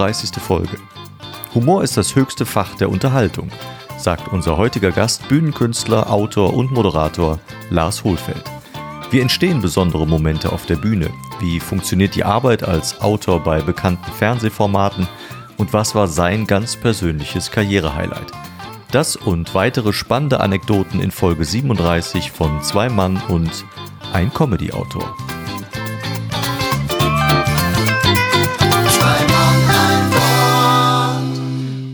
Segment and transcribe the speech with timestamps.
[0.00, 0.42] 37.
[0.42, 0.78] Folge.
[1.54, 3.50] Humor ist das höchste Fach der Unterhaltung,
[3.98, 7.38] sagt unser heutiger Gast, Bühnenkünstler, Autor und Moderator
[7.68, 8.42] Lars Hohlfeld.
[9.10, 11.10] Wie entstehen besondere Momente auf der Bühne?
[11.38, 15.06] Wie funktioniert die Arbeit als Autor bei bekannten Fernsehformaten?
[15.58, 18.32] Und was war sein ganz persönliches Karrierehighlight?
[18.92, 23.66] Das und weitere spannende Anekdoten in Folge 37 von Zwei Mann und
[24.14, 25.14] ein Comedy-Autor.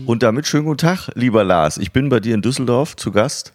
[0.07, 1.77] Und damit schönen guten Tag, lieber Lars.
[1.77, 3.51] Ich bin bei dir in Düsseldorf zu Gast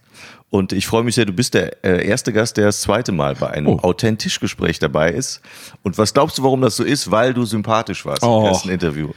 [0.50, 3.36] und ich freue mich sehr, du bist der äh, erste Gast, der das zweite Mal
[3.36, 3.78] bei einem Oh.
[3.78, 5.40] authentisch Gespräch dabei ist.
[5.82, 7.10] Und was glaubst du, warum das so ist?
[7.10, 8.40] Weil du sympathisch warst Oh.
[8.40, 9.12] im ersten Interview.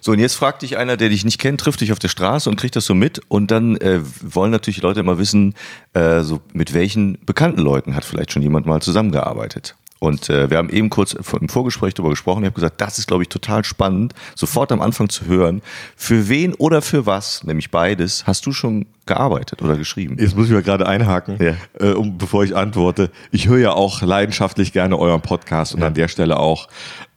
[0.00, 2.48] So, und jetzt fragt dich einer, der dich nicht kennt, trifft dich auf der Straße
[2.48, 3.20] und kriegt das so mit.
[3.28, 5.52] Und dann äh, wollen natürlich Leute immer wissen,
[5.92, 9.76] äh, so mit welchen bekannten Leuten hat vielleicht schon jemand mal zusammengearbeitet.
[10.00, 12.42] Und äh, wir haben eben kurz im Vorgespräch darüber gesprochen.
[12.42, 15.60] Ich habe gesagt, das ist, glaube ich, total spannend, sofort am Anfang zu hören,
[15.96, 20.16] für wen oder für was, nämlich beides, hast du schon gearbeitet oder geschrieben?
[20.20, 21.54] Jetzt muss ich mal gerade einhaken, Ja.
[21.84, 23.10] äh, um, bevor ich antworte.
[23.32, 26.68] Ich höre ja auch leidenschaftlich gerne euren Podcast und an der Stelle auch,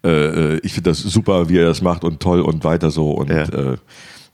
[0.04, 3.30] äh, ich finde das super, wie ihr das macht und toll und weiter so und
[3.30, 3.44] Ja.
[3.44, 3.78] äh,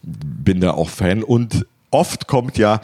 [0.02, 1.22] bin da auch Fan.
[1.22, 2.80] Und oft kommt ja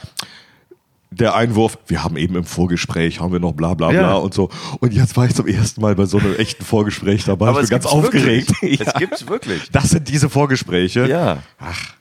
[1.14, 4.14] der Einwurf, wir haben eben im Vorgespräch, haben wir noch bla bla bla Ja.
[4.14, 4.50] und so.
[4.80, 7.50] Und jetzt war ich zum ersten Mal bei so einem echten Vorgespräch dabei.
[7.52, 8.48] ich bin ganz aufgeregt.
[8.60, 8.80] Wirklich.
[8.80, 8.86] Ja.
[8.86, 9.70] Es gibt's wirklich.
[9.70, 11.06] Das sind diese Vorgespräche.
[11.06, 11.38] Ja.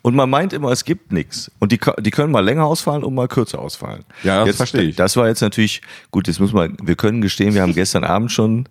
[0.01, 1.51] Und man meint immer, es gibt nichts.
[1.59, 4.03] Und die, die können mal länger ausfallen und mal kürzer ausfallen.
[4.23, 4.95] Ja, das jetzt, verstehe ich.
[4.95, 8.31] Das war jetzt natürlich, gut, jetzt muss man, wir können gestehen, wir haben gestern Abend
[8.31, 8.67] schon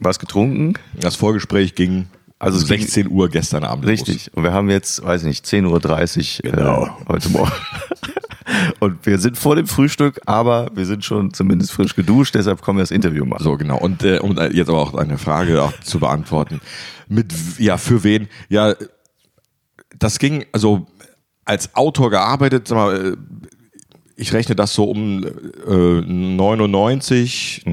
[0.00, 0.74] was getrunken.
[1.00, 2.06] Das Vorgespräch ging
[2.38, 3.92] Also also es ging- 16 Uhr gestern Abend los.
[3.92, 4.30] Richtig.
[4.34, 6.84] Und wir haben jetzt, weiß ich nicht, 10.30 Uhr Genau.
[6.86, 7.52] äh, heute Morgen.
[8.80, 12.78] Und wir sind vor dem Frühstück, aber wir sind schon zumindest frisch geduscht, deshalb können
[12.78, 13.42] wir das Interview machen.
[13.42, 13.78] So, genau.
[13.78, 16.60] Und äh, um äh, jetzt aber auch eine Frage auch zu beantworten.
[17.08, 18.28] Mit, ja, für wen?
[18.48, 18.74] Ja,
[19.98, 20.86] das ging, also
[21.44, 23.16] als Autor gearbeitet, sag mal, äh,
[24.16, 27.64] ich rechne das so um äh, 99,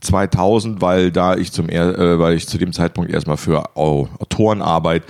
[0.00, 5.02] 2000, weil da ich zum äh, weil ich zu dem Zeitpunkt erstmal für Au- Autorenarbeit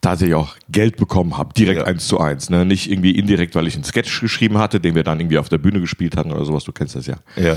[0.00, 1.86] tatsächlich auch Geld bekommen habe, direkt Ja.
[1.86, 2.64] eins zu eins, ne?
[2.64, 5.58] nicht irgendwie indirekt, weil ich einen Sketch geschrieben hatte, den wir dann irgendwie auf der
[5.58, 7.56] Bühne gespielt hatten oder sowas, du kennst das ja Ja.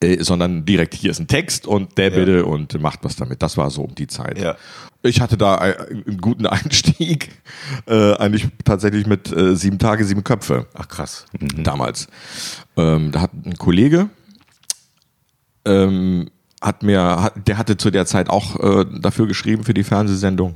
[0.00, 3.42] äh, sondern direkt hier ist ein Text und der bitte und macht was damit.
[3.42, 4.38] Das war so um die Zeit.
[4.38, 4.56] Ja.
[5.02, 5.74] Ich hatte da ein-
[6.06, 7.30] einen guten Einstieg,
[7.86, 11.24] äh, eigentlich tatsächlich mit äh, sieben Tage, sieben Köpfe Ach krass.
[11.40, 11.62] Mhm.
[11.62, 12.08] damals.
[12.76, 14.10] Ähm, da hat ein Kollege,
[15.64, 16.28] ähm,
[16.62, 20.54] hat mir, hat, der hatte zu der Zeit auch äh, dafür geschrieben für die Fernsehsendung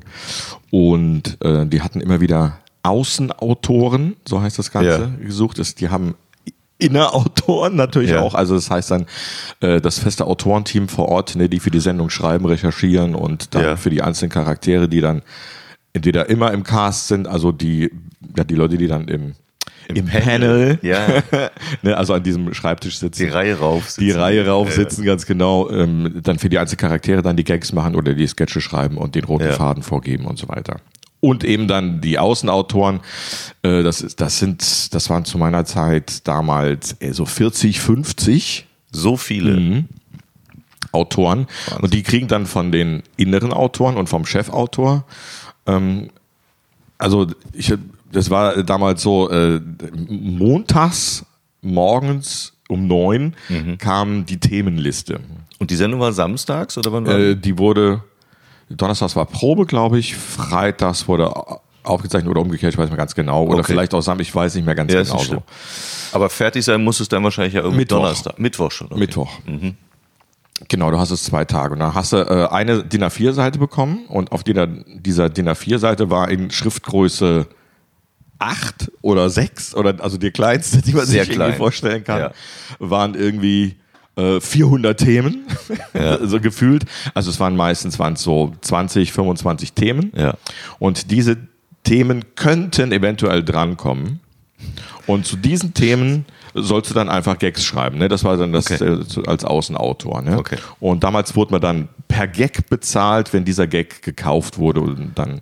[0.70, 5.58] und äh, die hatten immer wieder Außenautoren, so heißt das Ganze, gesucht.
[5.58, 6.14] Das, die haben
[6.78, 8.20] Innerautoren natürlich Ja.
[8.22, 9.06] auch, also das heißt dann
[9.60, 13.62] äh, das feste Autorenteam vor Ort, ne, die für die Sendung schreiben, recherchieren und dann
[13.62, 13.76] Ja.
[13.76, 15.20] für die einzelnen Charaktere, die dann
[15.92, 17.90] entweder immer im Cast sind, also die,
[18.34, 19.34] ja, die Leute, die dann im,
[19.88, 21.22] im, Panel, Ja.
[21.82, 23.22] ne, also an diesem Schreibtisch sitzen.
[23.25, 23.97] Die Reihe rauf.
[23.98, 25.71] Die Reihe rauf sitzen, ganz genau.
[25.71, 29.15] Ähm, dann für die einzelnen Charaktere dann die Gags machen oder die Sketche schreiben und
[29.15, 29.53] den roten Ja.
[29.53, 30.76] Faden vorgeben und so weiter.
[31.21, 33.00] Und eben dann die Außenautoren,
[33.62, 39.16] äh, das, das sind, das waren zu meiner Zeit damals äh, so 40, 50 So
[39.16, 39.56] viele.
[39.60, 39.84] Mhm.
[40.92, 41.47] Autoren.
[41.81, 45.04] Und die kriegen dann von den inneren Autoren und vom Chefautor,
[45.66, 46.10] ähm,
[46.98, 47.72] also ich,
[48.12, 49.60] das war damals so, äh,
[50.09, 51.25] montags
[51.62, 53.78] morgens um neun Mhm.
[53.78, 55.21] kam die Themenliste.
[55.59, 57.41] Und die Sendung war samstags oder wann war Äh, die?
[57.43, 58.03] die wurde,
[58.71, 61.32] donnerstags war Probe, glaube ich, freitags wurde
[61.82, 63.44] aufgezeichnet oder umgekehrt, ich weiß nicht mehr ganz genau.
[63.44, 63.72] Oder Okay.
[63.72, 65.42] vielleicht auch Sam, ich weiß nicht mehr ganz Ja, genau so.
[66.12, 67.98] Aber fertig sein muss es dann wahrscheinlich ja irgendwie Mittwoch.
[67.98, 68.38] Donnerstag.
[68.38, 68.87] Mittwoch schon.
[68.88, 68.98] okay.
[69.00, 69.31] Mittwoch.
[70.69, 71.72] Genau, du hast es zwei Tage.
[71.72, 76.10] Und dann hast du äh, eine DIN A4-Seite bekommen und auf dieser, dieser DIN A4-Seite
[76.10, 77.47] war in Schriftgröße
[78.41, 81.54] 8 oder 6 oder also die kleinste, die man Sehr sich klein.
[81.54, 82.33] vorstellen kann, Ja.
[82.78, 83.77] waren irgendwie
[84.16, 85.45] äh, 400 Themen,
[86.22, 86.84] so gefühlt.
[87.15, 90.13] Also es waren meistens waren es so 20, 25 Themen.
[90.16, 90.34] Ja.
[90.78, 91.37] Und diese
[91.84, 94.21] Themen könnten eventuell drankommen.
[95.07, 97.98] Und zu diesen Themen sollst du dann einfach Gags schreiben.
[97.98, 98.09] Ne?
[98.09, 98.84] Das war dann das Okay.
[98.84, 100.22] äh, als Außenautor.
[100.22, 100.39] Ne?
[100.39, 100.57] Okay.
[100.81, 105.41] Und damals wurde man dann per Gag bezahlt, wenn dieser Gag gekauft wurde und dann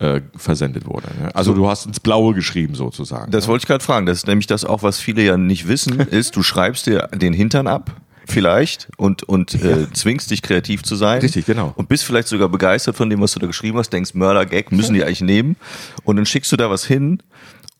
[0.00, 1.06] äh, versendet wurde.
[1.20, 1.34] Ne?
[1.34, 3.30] Also du hast ins Blaue geschrieben sozusagen.
[3.30, 4.06] Das wollte ich gerade fragen.
[4.06, 7.32] Das ist nämlich das auch, was viele ja nicht wissen, ist, du schreibst dir den
[7.32, 7.92] Hintern ab,
[8.26, 11.20] vielleicht, und, und äh, zwingst dich kreativ zu sein.
[11.20, 11.72] Richtig, genau.
[11.76, 14.94] Und bist vielleicht sogar begeistert von dem, was du da geschrieben hast, denkst, Mörder-Gag müssen
[14.94, 15.56] die eigentlich nehmen.
[16.04, 17.22] Und dann schickst du da was hin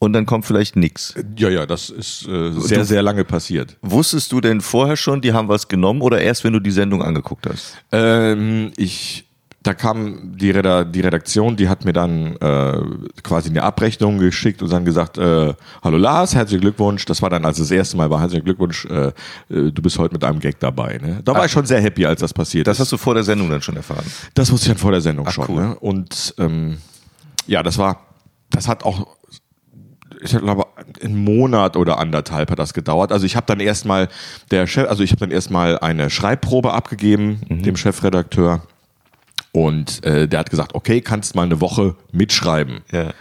[0.01, 1.15] und dann kommt vielleicht nix.
[1.37, 3.77] ja, ja, das ist äh, sehr, Du- sehr lange passiert.
[3.83, 7.03] Wusstest du denn vorher schon, die haben was genommen oder erst, wenn du die Sendung
[7.03, 7.77] angeguckt hast?
[7.93, 9.27] Ähm, ich
[9.63, 12.81] da kam die, Reda die Redaktion, die hat mir dann äh,
[13.23, 15.53] quasi eine Abrechnung geschickt und dann gesagt, äh,
[15.83, 17.05] hallo Lars, herzlichen Glückwunsch.
[17.05, 19.13] Das war dann, als das erste Mal war, herzlichen Glückwunsch, äh, äh
[19.71, 20.99] du bist heute mit einem Gag dabei.
[20.99, 21.21] Ne?
[21.25, 22.81] Da war Ach, ich schon sehr happy, als das passiert Das ist.
[22.81, 24.05] hast du vor der Sendung dann schon erfahren?
[24.33, 25.47] Das wusste ich dann vor der Sendung Ach, schon.
[25.47, 25.63] Cool.
[25.63, 25.79] Ne?
[25.79, 26.79] Und ähm,
[27.47, 28.07] ja, das war,
[28.49, 29.07] das hat auch
[30.23, 30.67] ich glaube,
[31.03, 33.13] einen Monat oder anderthalb hat das gedauert.
[33.13, 34.09] Also ich habe dann erstmal
[34.51, 37.63] der Chef, also ich habe dann erstmal eine Schreibprobe abgegeben, mhm.
[37.63, 38.63] dem Chefredakteur.
[39.53, 42.81] Und äh, der hat gesagt, okay, kannst mal eine Woche mitschreiben.
[42.93, 43.13] Ja.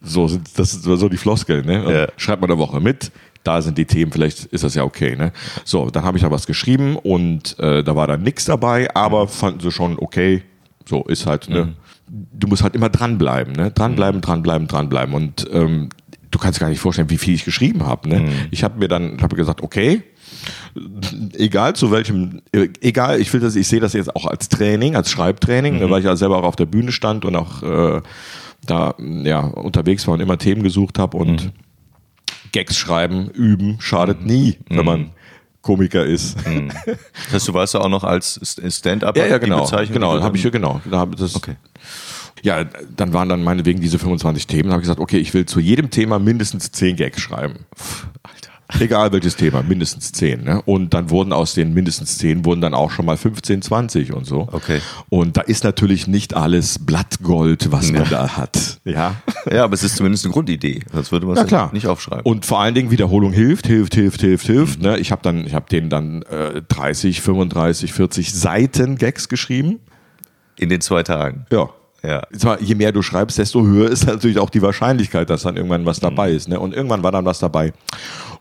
[0.00, 1.92] So sind das ist so die Floskeln, ne?
[1.92, 2.06] Ja.
[2.16, 3.10] Schreib mal eine Woche mit.
[3.44, 5.32] Da sind die Themen, vielleicht ist das ja okay, ne?
[5.64, 9.24] So, dann habe ich da was geschrieben und äh, da war dann nichts dabei, aber
[9.24, 9.28] mhm.
[9.28, 10.42] fanden sie schon okay.
[10.86, 11.64] So ist halt, ne?
[11.64, 11.74] Mhm.
[12.32, 13.70] Du musst halt immer dranbleiben, ne?
[13.70, 15.14] Dranbleiben, dranbleiben, dranbleiben.
[15.14, 15.90] Und ähm,
[16.30, 18.08] du kannst gar nicht vorstellen, wie viel ich geschrieben habe.
[18.08, 18.20] Ne?
[18.20, 18.28] Mhm.
[18.50, 20.02] Ich habe mir dann hab gesagt, okay,
[21.34, 22.42] egal zu welchem,
[22.80, 25.90] egal, ich will das, ich sehe das jetzt auch als Training, als Schreibtraining, mhm.
[25.90, 28.02] weil ich ja selber auch auf der Bühne stand und auch äh,
[28.64, 31.52] da ja unterwegs war und immer Themen gesucht habe und mhm.
[32.52, 35.10] Gags schreiben, üben, schadet nie, wenn man mhm.
[35.62, 36.46] Komiker ist.
[36.46, 36.72] Mhm.
[37.30, 40.50] Das du weißt ja auch noch als Stand-up ja, ja, genau, genau, habe ich ja
[40.50, 40.80] genau.
[40.90, 41.56] Da hab das, okay.
[42.42, 44.68] Ja, dann waren dann meinetwegen diese 25 Themen.
[44.68, 47.66] Da habe ich gesagt, okay, ich will zu jedem Thema mindestens 10 Gags schreiben.
[48.22, 48.52] Alter.
[48.80, 50.44] Egal welches Thema, mindestens 10.
[50.44, 50.62] Ne?
[50.62, 54.26] Und dann wurden aus den mindestens 10 wurden dann auch schon mal 15, 20 und
[54.26, 54.46] so.
[54.52, 54.80] Okay.
[55.08, 58.80] Und da ist natürlich nicht alles Blattgold, was man da hat.
[58.84, 59.16] Ja.
[59.50, 60.82] ja, aber es ist zumindest eine Grundidee.
[60.92, 61.70] Das würde man ja, klar.
[61.72, 62.24] nicht aufschreiben.
[62.24, 64.78] Und vor allen Dingen Wiederholung hilft, hilft, hilft, hilft, hilft.
[64.80, 64.86] Mhm.
[64.86, 64.98] Ne?
[64.98, 69.80] Ich habe dann, ich habe denen dann äh, 30, 35, 40 Seiten Gags geschrieben.
[70.58, 71.46] In den zwei Tagen.
[71.50, 71.70] Ja.
[72.02, 72.22] Ja.
[72.36, 75.84] Zwar, je mehr du schreibst, desto höher ist natürlich auch die Wahrscheinlichkeit, dass dann irgendwann
[75.84, 76.36] was dabei mhm.
[76.36, 76.48] ist.
[76.48, 76.60] Ne?
[76.60, 77.72] Und irgendwann war dann was dabei.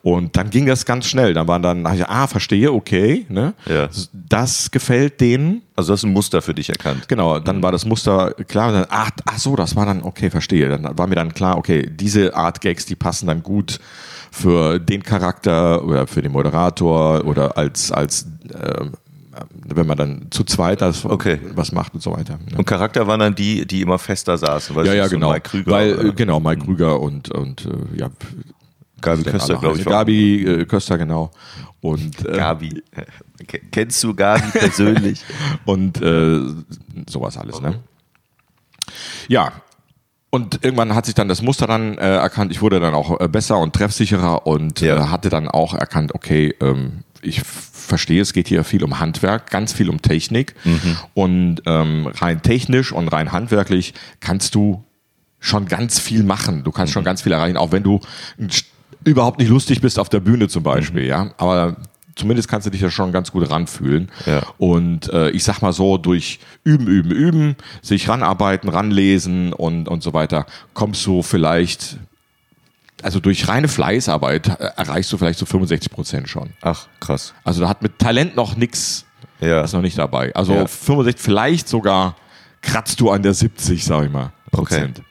[0.04, 1.34] Und dann ging das ganz schnell.
[1.34, 3.26] Dann waren dann, ich, ah, verstehe, okay.
[3.30, 3.56] Ne?
[3.66, 3.90] Ja.
[4.14, 5.64] Das gefällt denen.
[5.76, 7.08] Also das ist ein Muster für dich erkannt.
[7.08, 7.64] Genau, dann mhm.
[7.64, 8.70] war das Muster klar.
[8.70, 10.70] Und dann, ach, ach so, das war dann, okay, verstehe.
[10.70, 13.80] Dann war mir dann klar, okay, diese Art Gags, die passen dann gut
[14.32, 18.86] für den Charakter oder für den Moderator oder als, als äh,
[19.52, 21.40] wenn man dann zu zweit das okay.
[21.56, 22.40] was macht und so weiter.
[22.56, 25.32] Und Charakter waren dann die, die immer fester saßen, weil ja, ja, so genau.
[25.32, 26.12] Mike Krüger, weil, oder?
[26.14, 28.10] genau, Mike Krüger und, und äh, ja,
[29.02, 29.86] Gabi Köster, glaube ich.
[29.86, 31.32] Gabi äh, Köster, genau.
[31.82, 32.84] Und, äh, Gabi.
[33.72, 35.24] Kennst du Gabi persönlich?
[35.66, 36.40] und äh,
[37.08, 37.80] sowas alles, ne?
[39.28, 39.52] Ja,
[40.30, 42.52] und irgendwann hat sich dann das Muster dann äh, erkannt.
[42.52, 44.98] Ich wurde dann auch äh, besser und treffsicherer und ja.
[44.98, 49.50] äh, hatte dann auch erkannt, okay, ähm, ich verstehe, es geht hier viel um Handwerk,
[49.50, 50.56] ganz viel um Technik.
[50.64, 50.98] Mhm.
[51.14, 54.84] Und ähm, rein technisch und rein handwerklich kannst du
[55.40, 56.64] schon ganz viel machen.
[56.64, 56.94] Du kannst mhm.
[56.96, 58.00] schon ganz viel erreichen, auch wenn du
[59.04, 61.10] überhaupt nicht lustig bist auf der Bühne zum Beispiel, mhm.
[61.10, 61.34] ja.
[61.38, 61.78] Aber
[62.16, 64.10] zumindest kannst du dich ja schon ganz gut ranfühlen.
[64.26, 64.42] Ja.
[64.58, 70.04] Und äh, ich sag mal so, durch Üben, Üben, Üben, sich ranarbeiten, ranlesen und, und
[70.04, 71.98] so weiter, kommst du vielleicht
[73.04, 76.50] also durch reine Fleißarbeit äh, erreichst du vielleicht so 65 Prozent schon.
[76.62, 77.34] Ach, krass.
[77.44, 79.06] Also da hat mit Talent noch nichts,
[79.40, 79.62] ja.
[79.62, 80.34] ist noch nicht dabei.
[80.36, 80.68] Also ja.
[80.68, 82.16] 65, vielleicht sogar
[82.62, 85.00] kratzt du an der 70, sag ich mal, Prozent.
[85.00, 85.08] Okay.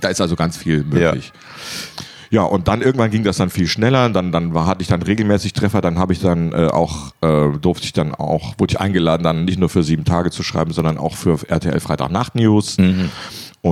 [0.00, 1.32] Da ist also ganz viel möglich.
[1.34, 2.02] Ja.
[2.28, 4.10] Ja, und dann irgendwann ging das dann viel schneller.
[4.10, 5.80] Dann, dann war, hatte ich dann regelmäßig Treffer.
[5.80, 9.44] Dann habe ich dann äh, auch, äh, durfte ich dann auch, wurde ich eingeladen, dann
[9.44, 12.78] nicht nur für sieben Tage zu schreiben, sondern auch für RTL Freitag Nacht News.
[12.78, 13.10] Mhm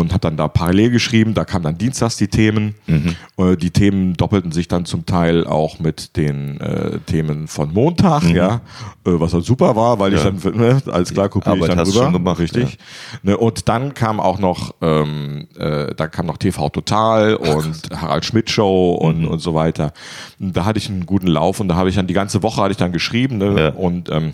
[0.00, 1.34] und habe dann da parallel geschrieben.
[1.34, 2.74] Da kamen dann dienstags die Themen.
[2.86, 3.14] Mhm.
[3.36, 8.24] Äh, die Themen doppelten sich dann zum Teil auch mit den äh, Themen von Montag,
[8.24, 8.34] mhm.
[8.34, 8.60] ja, äh,
[9.04, 10.18] was dann super war, weil ja.
[10.18, 12.72] ich dann ne, als klar kopiere ich dann rüber, schon gemacht, richtig.
[12.72, 13.18] Ja.
[13.22, 18.24] Ne, und dann kam auch noch, ähm, äh, da kam noch TV Total und Harald
[18.24, 19.28] Schmidt Show und mhm.
[19.28, 19.92] und so weiter.
[20.40, 22.60] Und da hatte ich einen guten Lauf und da habe ich dann die ganze Woche
[22.60, 23.68] hatte ich dann geschrieben ne, ja.
[23.68, 24.32] und ähm,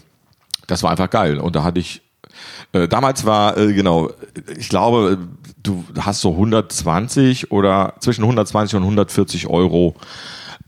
[0.67, 1.39] das war einfach geil.
[1.39, 2.01] Und da hatte ich
[2.73, 4.11] äh, damals war, äh, genau,
[4.57, 5.19] ich glaube,
[5.63, 9.95] du hast so 120 oder zwischen 120 und 140 Euro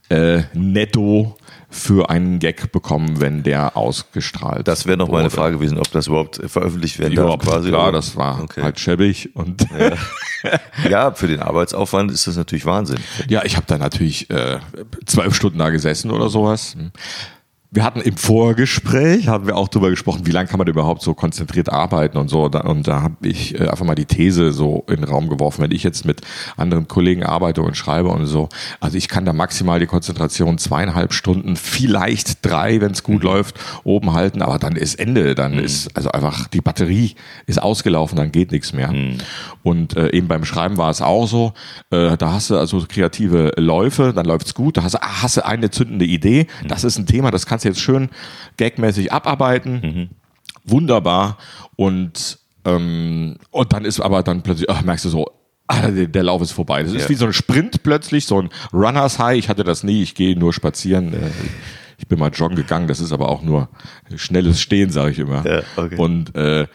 [0.08, 1.36] äh, netto
[1.72, 5.90] für einen Gag bekommen, wenn der ausgestrahlt Das wäre noch mal eine Frage gewesen, ob
[5.90, 7.38] das überhaupt veröffentlicht werden darf.
[7.38, 7.92] Quasi, klar, oder?
[7.92, 8.62] das war okay.
[8.62, 9.34] halt schäbig.
[9.34, 10.90] Und ja.
[10.90, 11.12] ja.
[11.12, 12.98] für den Arbeitsaufwand ist das natürlich Wahnsinn.
[13.28, 14.58] Ja, ich habe da natürlich äh,
[15.06, 16.76] zwölf Stunden da gesessen oder sowas.
[17.74, 21.14] Wir hatten im Vorgespräch, haben wir auch drüber gesprochen, wie lange kann man überhaupt so
[21.14, 22.44] konzentriert arbeiten und so.
[22.44, 25.70] Und da habe ich äh, einfach mal die These so in den Raum geworfen, wenn
[25.70, 26.20] ich jetzt mit
[26.58, 28.50] anderen Kollegen arbeite und schreibe und so.
[28.80, 33.30] Also ich kann da maximal die Konzentration zweieinhalb Stunden, vielleicht drei, wenn es gut mhm.
[33.30, 35.34] läuft, oben halten, aber dann ist Ende.
[35.34, 35.60] Dann mhm.
[35.60, 37.14] ist also einfach die Batterie
[37.46, 38.92] ist ausgelaufen, dann geht nichts mehr.
[38.92, 39.16] Mhm.
[39.62, 41.54] Und äh, eben beim Schreiben war es auch so.
[41.88, 44.76] Äh, da hast du also kreative Läufe, dann läuft's gut.
[44.76, 46.48] Da hast du, ah, hast du eine zündende Idee.
[46.62, 46.68] Mhm.
[46.68, 48.10] Das ist ein Thema, das kannst kannst du jetzt schön
[48.56, 49.80] gagmäßig abarbeiten.
[49.82, 50.10] Mhm.
[50.64, 51.38] Wunderbar.
[51.76, 55.26] Und Ähm, und dann ist aber dann plötzlich, ach, merkst du so,
[55.66, 56.84] ah, der, der Lauf ist vorbei.
[56.84, 59.36] Das ist wie so ein Sprint plötzlich, so ein Runners High.
[59.36, 61.12] Ich hatte das nie, ich gehe nur spazieren.
[61.12, 61.30] Äh,
[61.98, 63.68] Ich bin mal joggen gegangen, das ist aber auch nur
[64.16, 65.44] schnelles Stehen, sage ich immer.
[65.46, 65.96] Ja, okay.
[65.96, 66.66] Und äh,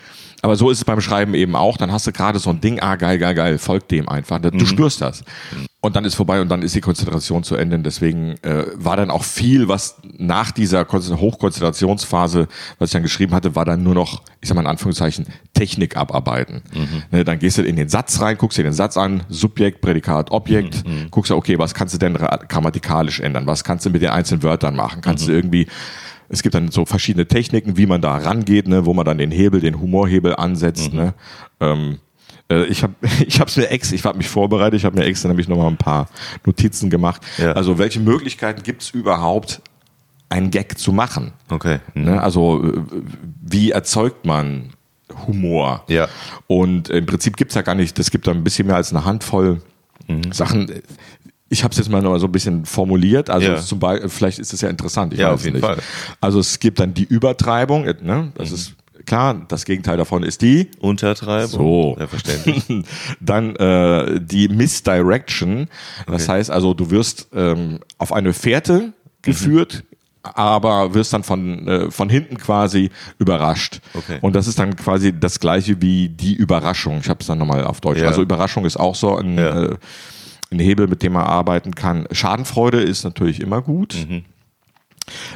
[0.41, 1.75] aber so ist es beim Schreiben eben auch.
[1.77, 4.39] Dann hast du gerade so ein Ding, ah geil, geil, geil, folgt dem einfach.
[4.39, 5.23] Du spürst das.
[5.87, 7.77] Und dann ist vorbei und dann ist die Konzentration zu Ende.
[7.77, 13.03] Und deswegen äh, war dann auch viel, was nach dieser Konzen- Hochkonzentrationsphase, was ich dann
[13.03, 16.61] geschrieben hatte, war dann nur noch, ich sag mal in Anführungszeichen, Technik abarbeiten.
[17.11, 20.31] Ne, dann gehst du in den Satz rein, guckst dir den Satz an, Subjekt, Prädikat,
[20.31, 23.47] Objekt, guckst du, okay, was kannst du denn ra- grammatikalisch ändern?
[23.47, 24.99] Was kannst du mit den einzelnen Wörtern machen?
[25.01, 25.67] Kannst du irgendwie
[26.29, 29.31] es gibt dann so verschiedene Techniken, wie man da rangeht, ne, wo man dann den
[29.31, 30.91] Hebel, den Humorhebel ansetzt.
[30.91, 31.13] Ne.
[31.61, 31.99] Ähm,
[32.49, 32.93] äh, ich habe
[33.27, 35.77] ich hab's mir ex, ich habe mich vorbereitet, ich habe mir extra nämlich nochmal ein
[35.77, 36.07] paar
[36.45, 37.21] Notizen gemacht.
[37.37, 37.53] Ja.
[37.53, 39.61] Also welche Möglichkeiten gibt's überhaupt,
[40.29, 41.31] einen Gag zu machen?
[41.49, 41.79] Okay.
[41.93, 42.03] Mhm.
[42.05, 42.21] Ne?
[42.21, 42.81] Also äh,
[43.41, 44.71] wie erzeugt man
[45.25, 45.83] Humor?
[45.87, 46.07] Ja.
[46.47, 49.05] Und im Prinzip gibt's ja gar nicht, es gibt da ein bisschen mehr als eine
[49.05, 49.61] Handvoll
[50.09, 50.31] Mhm.
[50.31, 50.71] Sachen.
[51.49, 53.29] Ich habe es jetzt mal noch so ein bisschen formuliert.
[53.29, 53.57] Also Ja.
[53.57, 55.11] zum Beispiel, vielleicht ist es ja interessant.
[55.13, 55.65] Ich Ja, weiß auf jeden nicht.
[55.65, 55.77] Fall.
[56.21, 57.85] Also es gibt dann die Übertreibung.
[57.85, 58.31] äh, Ne?
[58.35, 58.73] Das ist
[59.07, 59.45] klar.
[59.47, 60.69] Das Gegenteil davon ist die.
[60.79, 61.49] Untertreibung.
[61.49, 61.97] So.
[61.99, 62.63] Ja, verständlich.
[63.19, 65.67] Dann äh, die Misdirection.
[66.05, 69.83] Das heißt also, du wirst ähm, auf eine Fährte geführt,
[70.21, 73.79] aber wirst dann von, äh, von hinten quasi überrascht.
[73.93, 74.19] Okay.
[74.21, 76.99] Und das ist dann quasi das gleiche wie die Überraschung.
[77.01, 77.99] Ich habe es dann nochmal auf Deutsch.
[77.99, 78.07] Ja.
[78.07, 79.63] Also Überraschung ist auch so ein, Ja.
[79.63, 79.75] äh,
[80.51, 82.07] ein Hebel, mit dem man arbeiten kann.
[82.11, 83.95] Schadenfreude ist natürlich immer gut.
[84.07, 84.23] Mhm.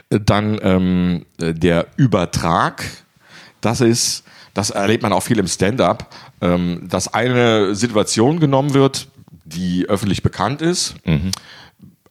[0.10, 2.84] Dann ähm, äh, der Übertrag.
[3.62, 9.08] Das ist, das erlebt man auch viel im Stand-up, ähm, dass eine Situation genommen wird,
[9.46, 10.96] die öffentlich bekannt ist.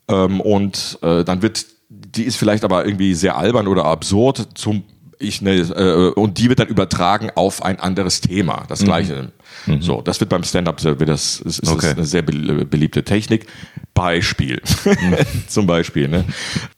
[0.09, 4.85] Ähm, und äh, dann wird, die ist vielleicht aber irgendwie sehr albern oder absurd zum
[5.21, 9.33] ich ne, äh, und die wird dann übertragen auf ein anderes Thema, das gleiche.
[9.81, 11.89] So, das wird beim Stand-up das ist, ist Okay.
[11.89, 13.47] das eine sehr be- beliebte Technik.
[13.95, 14.63] Beispiel,
[15.49, 16.09] zum Beispiel.
[16.09, 16.25] Ne?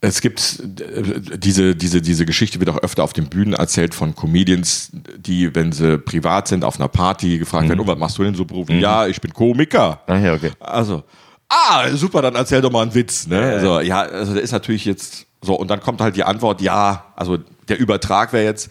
[0.01, 4.17] Es gibt äh, diese diese diese Geschichte wird auch öfter auf den Bühnen erzählt von
[4.17, 8.25] Comedians, die, wenn sie privat sind auf einer Party gefragt werden, oh, was machst du
[8.25, 8.81] denn so beruflich?
[8.83, 10.01] Ja, ich bin Komiker.
[10.07, 10.51] Ah, ja, okay.
[10.59, 11.05] Also,
[11.49, 13.27] ah, super, dann erzähl doch mal einen Witz.
[13.29, 13.39] Ne?
[13.41, 17.05] Also, ja, also der ist natürlich jetzt so, und dann kommt halt die Antwort, ja,
[17.15, 17.39] also
[17.69, 18.71] der Übertrag wäre jetzt,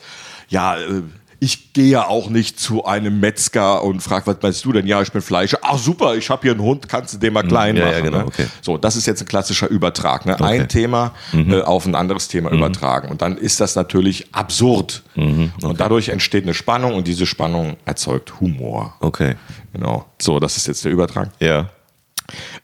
[0.50, 1.04] ja, äh,
[1.44, 4.86] ich gehe ja auch nicht zu einem Metzger und frag, was meinst du denn?
[4.86, 5.58] Ja, ich bin Fleischer.
[5.64, 8.04] Ach super, ich habe hier einen Hund, kannst du den mal klein ja, ja, machen?
[8.04, 8.26] genau, ne?
[8.28, 8.46] okay.
[8.62, 10.28] So, das ist jetzt ein klassischer Übertrag.
[10.28, 10.36] Ne?
[10.36, 10.44] Okay.
[10.44, 10.62] Mhm.
[10.62, 13.10] Ein Thema äh, auf ein anderes Thema übertragen.
[13.10, 15.02] Und dann ist das natürlich absurd.
[15.16, 18.94] Mhm, Und dadurch entsteht eine Spannung und diese Spannung erzeugt Humor.
[19.00, 19.36] Okay.
[19.74, 20.06] Genau.
[20.22, 21.32] So, das ist jetzt der Übertrag.
[21.40, 21.70] Ja.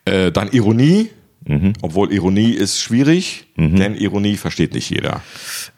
[0.04, 1.10] Äh, dann Ironie,
[1.46, 1.72] Mhm.
[1.82, 5.22] obwohl Ironie ist schwierig, denn Ironie versteht nicht jeder.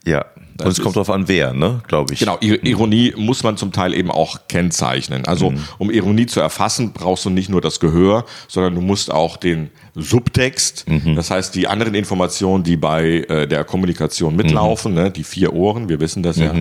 [0.05, 0.25] Ja.
[0.61, 1.83] Und es kommt drauf an, wer, ne?
[1.89, 2.21] Glaube ich.
[2.21, 5.25] Genau, Ironie muss man zum Teil eben auch kennzeichnen.
[5.25, 9.37] Also um Ironie zu erfassen, brauchst du nicht nur das Gehör, sondern du musst auch
[9.39, 10.87] den Subtext,
[11.17, 15.89] das heißt die anderen Informationen, die bei äh, der Kommunikation mitlaufen, ne, die vier Ohren,
[15.89, 16.55] wir wissen das ja,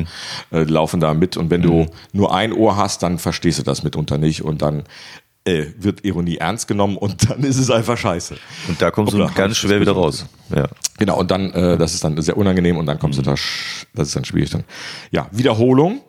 [0.52, 1.36] äh, laufen da mit.
[1.36, 4.84] Und wenn du nur ein Ohr hast, dann verstehst du das mitunter nicht und dann
[5.46, 8.36] äh, wird Ironie ernst genommen und dann ist es einfach scheiße.
[8.68, 10.26] Und da kommst du Oder ganz schwer wieder raus.
[10.54, 10.68] Ja.
[10.98, 14.08] Genau, und dann, äh, das ist dann sehr unangenehm und dann kommst du da, das
[14.08, 14.64] ist dann schwierig dann.
[15.12, 16.02] Ja, Wiederholung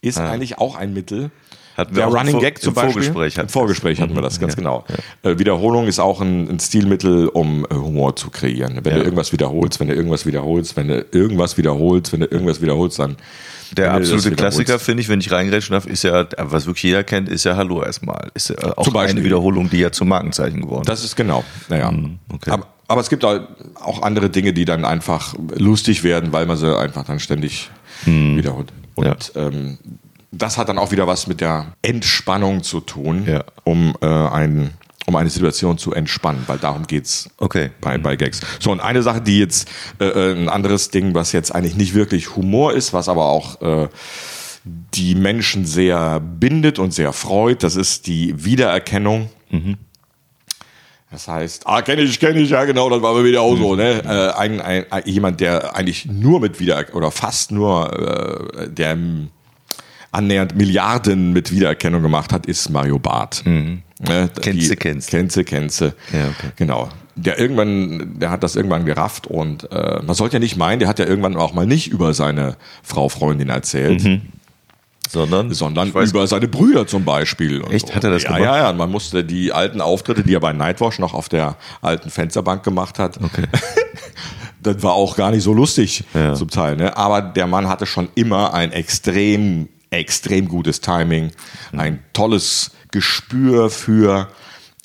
[0.00, 1.30] ist eigentlich auch ein Mittel.
[1.76, 3.02] Hatten Der Running Gag zum Beispiel.
[3.02, 4.84] Vorgespräch Im Vorgespräch hatten wir das, ganz genau.
[5.22, 8.80] Äh, Wiederholung ist auch ein, ein Stilmittel, um äh, Humor zu kreieren.
[8.82, 8.98] Wenn Ja.
[8.98, 12.98] du irgendwas wiederholst, wenn du irgendwas wiederholst, wenn du irgendwas wiederholst, wenn du irgendwas wiederholst,
[12.98, 13.16] dann.
[13.76, 17.28] Der absolute Klassiker, finde ich, wenn ich reingrätschen darf, ist ja, was wirklich jeder kennt,
[17.28, 18.30] ist ja Hallo erstmal.
[18.34, 19.16] Ist ja auch Zum Beispiel.
[19.18, 20.88] eine Wiederholung, die ja zum Markenzeichen geworden ist.
[20.88, 21.44] Das ist genau.
[21.68, 21.90] Naja.
[21.90, 22.50] Mhm, okay.
[22.50, 26.76] aber, aber es gibt auch andere Dinge, die dann einfach lustig werden, weil man sie
[26.78, 27.70] einfach dann ständig
[28.04, 28.72] wiederholt.
[28.94, 29.78] Und ähm,
[30.32, 33.44] das hat dann auch wieder was mit der Entspannung zu tun, Ja.
[33.64, 34.70] um, äh, ein,
[35.12, 37.70] um eine Situation zu entspannen, weil darum geht's Okay.
[37.82, 38.40] bei, bei Gags.
[38.58, 39.68] So, und eine Sache, die jetzt,
[40.00, 43.60] äh, äh, ein anderes Ding, was jetzt eigentlich nicht wirklich Humor ist, was aber auch
[43.60, 43.88] äh,
[44.64, 49.28] die Menschen sehr bindet und sehr freut, das ist die Wiedererkennung.
[51.10, 53.76] Das heißt, ah, kenne ich, kenne ich, ja genau, das war mir wieder auch so,
[53.76, 54.02] ne?
[54.02, 58.96] Äh, ein, ein, jemand, der eigentlich nur mit Wieder oder fast nur äh, der
[60.10, 63.44] annähernd Milliarden mit Wiedererkennung gemacht hat, ist Mario Barth.
[64.08, 64.28] Ne?
[65.44, 65.94] Kennste.
[66.12, 66.52] Ja, okay.
[66.56, 66.88] Genau.
[67.14, 70.88] Der irgendwann, der hat das irgendwann gerafft und äh, man sollte ja nicht meinen, der
[70.88, 74.02] hat ja irgendwann auch mal nicht über seine Frau Freundin erzählt,
[75.10, 77.62] Sondern, sondern weiß- über seine Brüder zum Beispiel.
[77.70, 77.88] Echt?
[77.88, 77.94] So.
[77.94, 78.44] Hat er das ja, gemacht?
[78.44, 81.56] Ja, ja, und man musste die alten Auftritte, die er bei Nightwash noch auf der
[81.82, 83.44] alten Fensterbank gemacht hat, Okay.
[84.62, 86.32] das war auch gar nicht so lustig Ja.
[86.34, 86.76] zum Teil.
[86.76, 86.96] Ne?
[86.96, 91.32] Aber der Mann hatte schon immer ein extrem extrem gutes Timing,
[91.76, 94.28] ein tolles Gespür für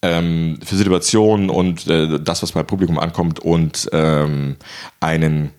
[0.02, 4.56] ähm, für Situationen und äh, das, was beim Publikum ankommt und ähm,
[5.00, 5.52] einen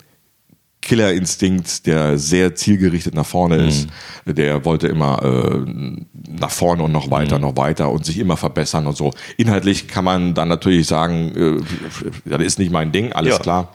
[0.80, 3.88] Killerinstinkt, der sehr zielgerichtet nach vorne ist.
[4.24, 5.70] Der wollte immer äh,
[6.40, 9.12] nach vorne und noch weiter, noch weiter und sich immer verbessern und so.
[9.36, 13.38] Inhaltlich kann man dann natürlich sagen, äh, das ist nicht mein Ding, alles Ja.
[13.40, 13.74] klar.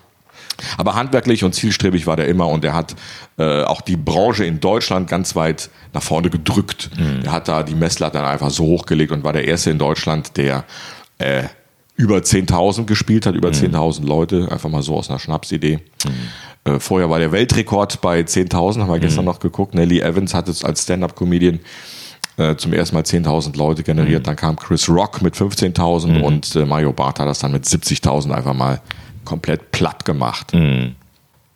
[0.77, 2.95] Aber handwerklich und zielstrebig war der immer und er hat
[3.37, 6.89] äh, auch die Branche in Deutschland ganz weit nach vorne gedrückt.
[7.23, 10.37] Er hat da die Messlatte dann einfach so hochgelegt und war der Erste in Deutschland,
[10.37, 10.63] der
[11.17, 11.43] äh,
[11.95, 15.79] über 10.000 gespielt hat, über 10.000 Leute, einfach mal so aus einer Schnapsidee.
[16.65, 19.75] Äh, vorher war der Weltrekord bei 10.000, haben wir gestern noch geguckt.
[19.75, 21.59] Nelly Evans hat es als Stand-Up-Comedian
[22.37, 24.25] äh, zum ersten Mal 10.000 Leute generiert.
[24.25, 28.31] Dann kam Chris Rock mit 15.000 und äh, Mario Barth hat das dann mit 70.000
[28.31, 28.81] einfach mal
[29.25, 30.53] komplett platt gemacht.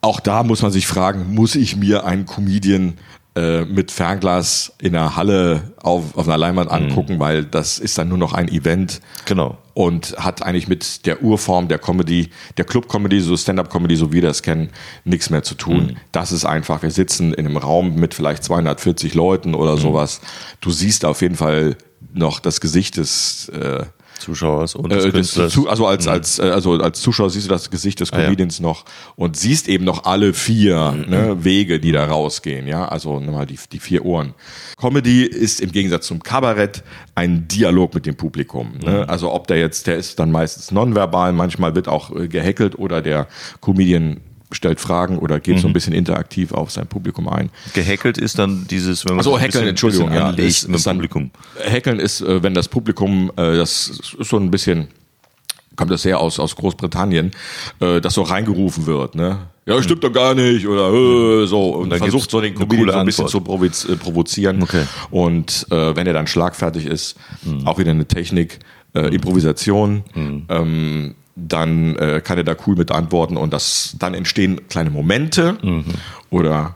[0.02, 2.94] Auch da muss man sich fragen, muss ich mir einen Comedian
[3.36, 8.10] äh, mit Fernglas in der Halle auf, auf einer Leinwand angucken, weil das ist dann
[8.10, 9.58] nur noch ein Event Genau.
[9.74, 14.22] und hat eigentlich mit der Urform der Comedy, der Club-Comedy, so Stand-Up-Comedy, so wie wir
[14.24, 14.70] das kennen,
[15.04, 15.98] nichts mehr zu tun.
[16.12, 20.22] Das ist einfach, wir sitzen in einem Raum mit vielleicht 240 Leuten oder sowas.
[20.62, 21.76] Du siehst auf jeden Fall
[22.14, 23.84] noch das Gesicht des äh,
[24.20, 25.54] Zuschauers und des äh, Künstlers.
[25.54, 28.18] zu, also als als äh, also als Zuschauer siehst du das Gesicht des ja.
[28.18, 33.20] Comedians noch und siehst eben noch alle vier ne, Wege, die da rausgehen, ja, also
[33.20, 34.34] nimm mal die die vier Ohren.
[34.78, 36.84] Comedy ist im Gegensatz zum Kabarett
[37.16, 38.74] ein Dialog mit dem Publikum.
[38.84, 39.08] Ne?
[39.10, 43.02] Also ob der jetzt, der ist dann meistens nonverbal, manchmal wird auch äh, gehackelt oder
[43.02, 43.28] der
[43.60, 44.22] Comedian
[44.52, 47.50] stellt Fragen oder geht so ein bisschen interaktiv auf sein Publikum ein.
[47.74, 50.44] Gehackelt ist dann dieses, wenn man So, so ein Hackeln, bisschen- Entschuldigung, bisschen ja.
[50.44, 51.32] Ist, mit dem dann, Publikum.
[51.70, 53.90] Hackeln ist, äh, wenn das Publikum, äh, das
[54.20, 54.88] ist so ein bisschen,
[55.76, 57.32] kommt das sehr aus, aus Großbritannien,
[57.82, 59.40] äh, das so reingerufen wird, ne?
[59.66, 62.98] Ja, stimmt doch gar nicht oder äh, so und, dann versucht so den Comedian so
[63.00, 64.64] ein bisschen zu provoz provozieren.
[64.64, 64.84] Okay.
[65.12, 67.68] Und äh, wenn er dann schlagfertig ist, Mhm.
[67.68, 68.60] auch wieder eine Technik,
[68.96, 70.04] äh, Improvisation,
[70.48, 75.58] ähm, dann äh, kann er da cool mit antworten und das dann entstehen kleine Momente
[75.62, 75.86] Mhm.
[76.32, 76.76] oder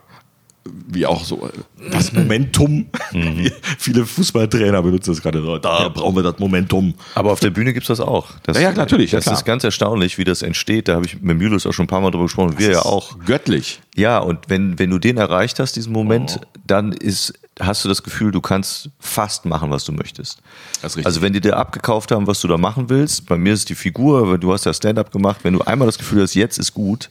[0.88, 2.86] wie auch so äh, das Momentum.
[3.14, 3.52] Mhm.
[3.78, 5.58] Viele Fußballtrainer benutzen das gerade so.
[5.58, 6.94] Da brauchen wir das Momentum.
[7.14, 8.28] Aber auf der Bühne gibt's das auch.
[8.44, 9.36] Das, Ja, ja, natürlich, ja, Das klar.
[9.36, 10.88] ist ganz erstaunlich, wie das entsteht.
[10.88, 12.58] Da habe ich mit Julius auch schon ein paar Mal drüber gesprochen.
[12.58, 13.18] Wir ja auch.
[13.26, 13.82] Göttlich.
[13.98, 16.46] Ja, und wenn, wenn du den erreicht hast, diesen Moment, Oh.
[16.68, 20.42] dann ist, hast du das Gefühl, du kannst fast machen, was du möchtest.
[21.06, 23.76] Also wenn die dir abgekauft haben, was du da machen willst, bei mir ist die
[23.76, 26.74] Figur, weil du hast ja Stand-up gemacht, wenn du einmal das Gefühl hast, jetzt ist
[26.74, 27.10] gut,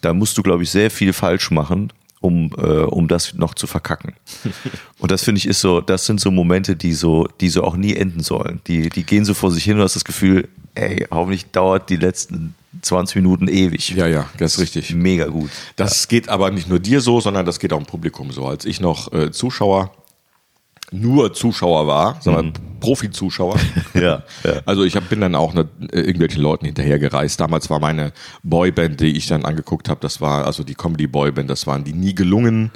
[0.00, 3.66] dann musst du, glaube ich, sehr viel falsch machen, um, äh, um das noch zu
[3.66, 4.14] verkacken.
[4.98, 7.76] Und das finde ich ist so, das sind so Momente, die so, die so auch
[7.76, 8.60] nie enden sollen.
[8.66, 11.96] Die, die gehen so vor sich hin und hast das Gefühl, ey, hoffentlich dauert die
[11.96, 13.90] letzten 20 Minuten ewig.
[13.90, 14.94] Ja, ja, das ist richtig.
[14.94, 15.50] Mega gut.
[15.76, 18.46] Das geht aber nicht nur dir so, sondern das geht auch im Publikum so.
[18.46, 19.92] Als ich noch äh, Zuschauer,
[20.90, 23.56] nur Zuschauer war, sagen wir Profi-Zuschauer.
[23.94, 24.60] Ja, ja.
[24.64, 27.40] Also ich hab, bin dann auch ne, äh, irgendwelchen Leuten hinterhergereist.
[27.40, 28.12] Damals war meine
[28.42, 32.14] Boyband, die ich dann angeguckt habe, das war also die Comedy-Boyband, das waren die Nie
[32.14, 32.70] gelungen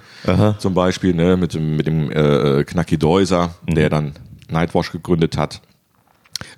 [0.59, 4.15] zum Beispiel, ne, mit dem, mit dem äh, Knacki Deuser, der dann
[4.51, 5.61] Nightwash gegründet hat.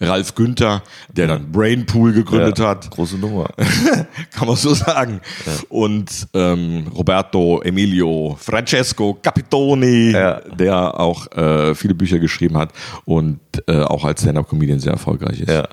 [0.01, 3.49] Ralf Günther, der dann Brainpool gegründet Ja, hat Große Nummer.
[4.33, 5.21] kann man so sagen.
[5.69, 10.41] Und ähm, Roberto Emilio Francesco Capitoni, Ja.
[10.41, 12.73] der auch äh, viele Bücher geschrieben hat
[13.05, 15.51] und äh, auch als Stand-Up-Comedian sehr erfolgreich ist.
[15.51, 15.69] Ja.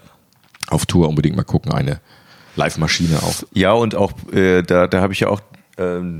[0.68, 2.00] Auf Tour unbedingt mal gucken, eine
[2.56, 3.44] Live-Maschine auch.
[3.54, 5.42] Ja, und auch äh, da, da habe ich ja auch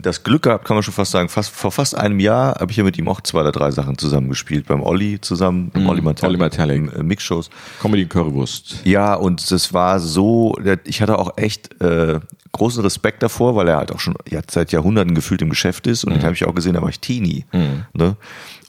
[0.02, 2.78] das Glück gehabt, kann man schon fast sagen, fast, vor fast einem Jahr habe ich
[2.78, 4.68] ja mit ihm auch zwei oder drei Sachen zusammengespielt.
[4.68, 7.50] Beim Olli zusammen, beim Olli Martell, Olli äh, Mixshows.
[7.82, 8.82] Comedy Currywurst.
[8.86, 12.20] Ja, und das war so, ich hatte auch echt äh,
[12.52, 16.04] großen Respekt davor, weil er halt auch schon ja, seit Jahrhunderten gefühlt im Geschäft ist.
[16.04, 17.46] Und den habe ich auch gesehen, da war ich Teenie.
[17.94, 18.16] Ne?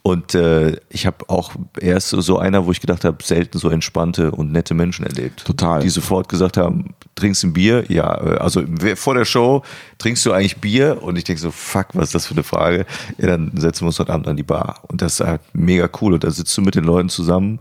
[0.04, 3.68] Und äh, ich habe auch, er ist so einer, wo ich gedacht habe, selten so
[3.70, 5.44] entspannte und nette Menschen erlebt.
[5.44, 5.80] Total.
[5.80, 7.84] Die sofort gesagt haben, trinkst du ein Bier?
[7.88, 8.64] Ja, äh, also
[8.96, 9.62] vor der Show
[9.98, 11.00] trinkst du eigentlich Bier?
[11.02, 12.84] Und ich denke so, fuck, was ist das für eine Frage?
[13.18, 14.80] Ja, dann setzen wir uns heute Abend an die Bar.
[14.88, 16.14] Und das ist halt mega cool.
[16.14, 17.60] Und da sitzt du mit den Leuten zusammen.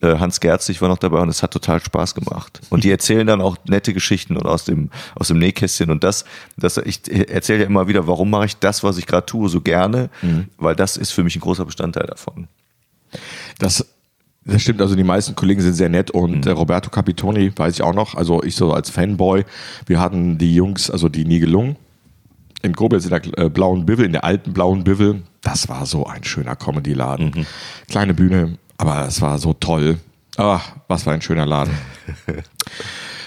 [0.00, 2.60] Äh, Hans Gerzig war noch dabei und es hat total Spaß gemacht.
[2.70, 5.90] Und die erzählen dann auch nette Geschichten und aus dem, aus dem Nähkästchen.
[5.90, 6.24] Und das,
[6.56, 9.60] das ich erzähle ja immer wieder, warum mache ich das, was ich gerade tue, so
[9.60, 10.10] gerne?
[10.58, 12.48] Weil das ist für mich ein großer Bestandteil davon.
[13.58, 13.86] Das,
[14.44, 17.82] das stimmt, also die meisten Kollegen sind sehr nett und äh, Roberto Capitoni weiß ich
[17.82, 19.44] auch noch, also ich so als Fanboy,
[19.86, 21.76] wir hatten die Jungs, also die nie gelungen,
[22.62, 26.06] in Koblenz in der äh, blauen Bivel, in der alten blauen Bivel, das war so
[26.06, 27.46] ein schöner Comedy-Laden.
[27.88, 29.98] Kleine Bühne, aber es war so toll.
[30.36, 31.74] Ah, was für ein schöner Laden.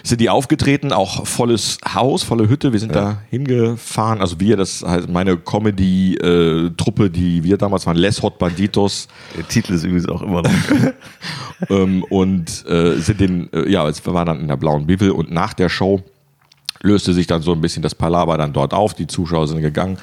[0.03, 2.71] sind die aufgetreten, auch volles Haus, volle Hütte.
[2.71, 3.01] Wir sind ja.
[3.01, 4.21] da hingefahren.
[4.21, 9.07] Also wir, das heißt meine Comedy-Truppe, die wir damals waren, Les Hot Banditos.
[9.37, 10.51] Der Titel ist übrigens auch immer noch.
[11.69, 15.31] ähm, und äh, sind den, äh, ja, es war dann in der blauen Bibel und
[15.31, 16.01] nach der Show
[16.81, 18.93] löste sich dann so ein bisschen das Palaver dann dort auf.
[18.93, 19.97] Die Zuschauer sind gegangen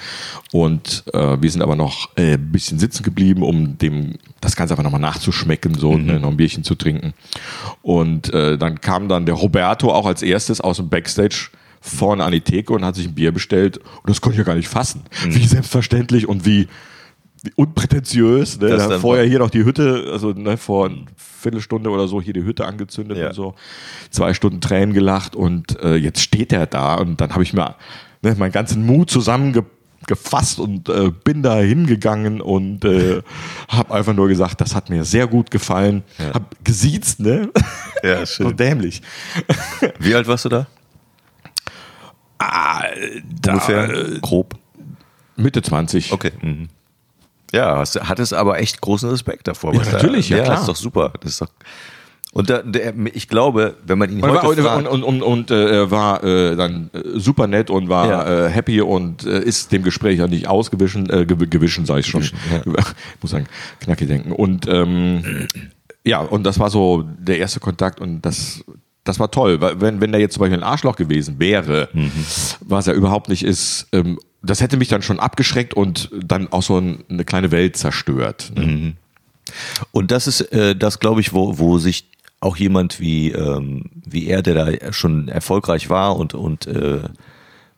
[0.52, 4.74] und äh, wir sind aber noch äh, ein bisschen sitzen geblieben, um dem das Ganze
[4.74, 6.06] einfach nochmal nachzuschmecken, so mhm.
[6.06, 7.14] ne, noch ein Bierchen zu trinken.
[7.82, 12.32] Und äh, dann kam dann der Roberto auch als erstes aus dem Backstage vorne an
[12.32, 14.68] die Theke und hat sich ein Bier bestellt und das konnte ich ja gar nicht
[14.68, 15.02] fassen.
[15.24, 15.34] Mhm.
[15.34, 16.68] Wie selbstverständlich und wie
[17.54, 18.58] unprätentiös.
[18.60, 18.70] Ne?
[18.70, 22.44] Da vorher hier noch die Hütte, also ne, vor einer Viertelstunde oder so hier die
[22.44, 23.28] Hütte angezündet ja.
[23.28, 23.54] und so.
[24.10, 27.76] Zwei Stunden Tränen gelacht und äh, jetzt steht er da und dann habe ich mir
[28.22, 33.22] ne, meinen ganzen Mut zusammengefasst und äh, bin da hingegangen und äh,
[33.68, 36.02] habe einfach nur gesagt, das hat mir sehr gut gefallen.
[36.18, 36.34] Ja.
[36.34, 37.50] Hab gesiezt, ne?
[38.02, 38.48] Ja, schön.
[38.48, 39.02] so dämlich.
[39.98, 40.66] Wie alt warst du da?
[42.38, 42.82] Ah,
[43.40, 44.56] da Ungefähr äh, grob.
[45.36, 46.12] Mitte 20.
[46.12, 46.32] Okay.
[46.40, 46.68] Mhm.
[47.52, 49.74] Ja, hattest aber echt großen Respekt davor.
[49.74, 50.56] Ja, natürlich, da, ja, klar.
[50.56, 51.12] Das ist doch super.
[51.20, 51.48] Das ist doch
[52.36, 55.50] und da, der, ich glaube, wenn man ihn und heute war, und, und, und, und
[55.50, 58.46] äh, war äh, dann äh, super nett und war ja.
[58.46, 62.22] äh, happy und äh, ist dem Gespräch ja nicht ausgewichen, äh, gewischen, sage ich schon.
[62.22, 62.60] Ja.
[62.66, 63.46] Ich muss sagen,
[63.80, 64.32] knackig denken.
[64.32, 65.46] Und ähm,
[66.04, 68.62] ja, und das war so der erste Kontakt und das,
[69.06, 69.60] das war toll.
[69.60, 72.12] Weil wenn, wenn der jetzt zum Beispiel ein Arschloch gewesen wäre, mhm.
[72.60, 76.62] was er überhaupt nicht ist, ähm, das hätte mich dann schon abgeschreckt und dann auch
[76.62, 78.52] so ein, eine kleine Welt zerstört.
[78.54, 78.66] Ne?
[78.66, 78.92] Mhm.
[79.92, 84.26] Und das ist äh, das, glaube ich, wo, wo sich auch jemand wie, ähm, wie
[84.26, 87.00] er, der da schon erfolgreich war und, und, äh,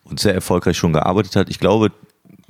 [0.04, 1.92] und sehr erfolgreich schon gearbeitet hat, ich glaube,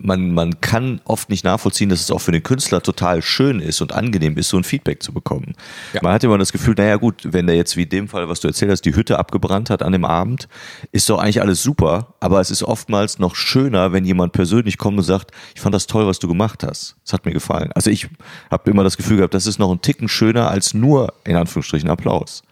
[0.00, 3.80] man, man kann oft nicht nachvollziehen, dass es auch für den Künstler total schön ist
[3.80, 5.54] und angenehm ist, so ein Feedback zu bekommen.
[5.92, 6.00] Ja.
[6.02, 8.38] Man hat immer das Gefühl, naja gut, wenn der jetzt wie in dem Fall, was
[8.38, 10.48] du erzählt hast, die Hütte abgebrannt hat an dem Abend,
[10.92, 14.98] ist doch eigentlich alles super, aber es ist oftmals noch schöner, wenn jemand persönlich kommt
[14.98, 16.96] und sagt, ich fand das toll, was du gemacht hast.
[17.04, 17.72] Es hat mir gefallen.
[17.72, 18.08] Also ich
[18.52, 21.90] habe immer das Gefühl gehabt, das ist noch ein Ticken schöner als nur, in Anführungsstrichen,
[21.90, 22.42] Applaus.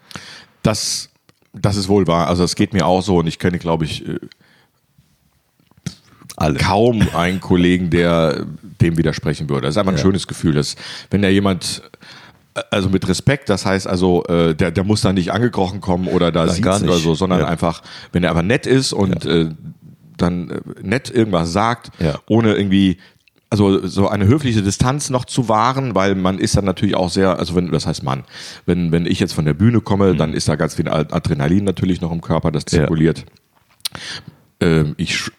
[0.63, 1.09] Das,
[1.53, 2.27] das ist wohl wahr.
[2.27, 4.19] Also es geht mir auch so und ich kenne, glaube ich, äh,
[6.37, 6.57] alle.
[6.59, 8.45] kaum einen Kollegen, der
[8.81, 9.63] dem widersprechen würde.
[9.63, 10.03] Das ist einfach ein ja.
[10.03, 10.75] schönes Gefühl, dass
[11.09, 11.81] wenn da jemand
[12.71, 16.31] also mit Respekt, das heißt also, äh, der, der muss da nicht angekrochen kommen oder
[16.31, 17.47] da sieht oder so, sondern ja.
[17.47, 19.31] einfach, wenn er aber nett ist und ja.
[19.31, 19.49] äh,
[20.17, 21.91] dann äh, nett irgendwas sagt,
[22.27, 22.97] ohne irgendwie
[23.49, 27.39] also so eine höfliche Distanz noch zu wahren, weil man ist dann natürlich auch sehr,
[27.39, 28.23] also wenn, das heißt Mann,
[28.65, 30.17] wenn, wenn ich jetzt von der Bühne komme, mhm.
[30.17, 33.25] dann ist da ganz viel Adrenalin natürlich noch im Körper, das zirkuliert.
[34.61, 35.31] Ja äh, ich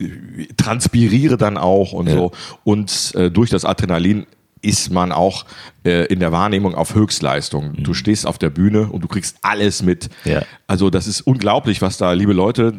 [0.57, 2.15] transpiriere dann auch und ja.
[2.15, 2.33] so.
[2.65, 4.27] Und äh, durch das Adrenalin
[4.61, 5.45] ist man auch
[5.85, 7.73] äh, in der Wahrnehmung auf Höchstleistung.
[7.73, 7.85] Mhm.
[7.85, 10.11] Du stehst auf der Bühne und du kriegst alles mit.
[10.25, 10.43] Ja.
[10.67, 12.75] Also das ist unglaublich, was da, liebe Leute,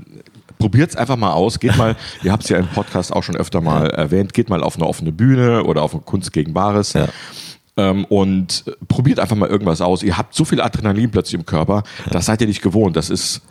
[0.58, 1.60] probiert es einfach mal aus.
[1.60, 3.92] Geht mal, ihr habt es ja im Podcast auch schon öfter mal ja.
[3.92, 6.94] erwähnt, geht mal auf eine offene Bühne oder auf eine Kunst gegen Bares.
[6.94, 7.08] Ja
[7.80, 10.04] ähm, und probiert einfach mal irgendwas aus.
[10.04, 12.96] Ihr habt so viel Adrenalin plötzlich im Körper, das seid ihr nicht gewohnt.
[12.96, 13.42] Das ist,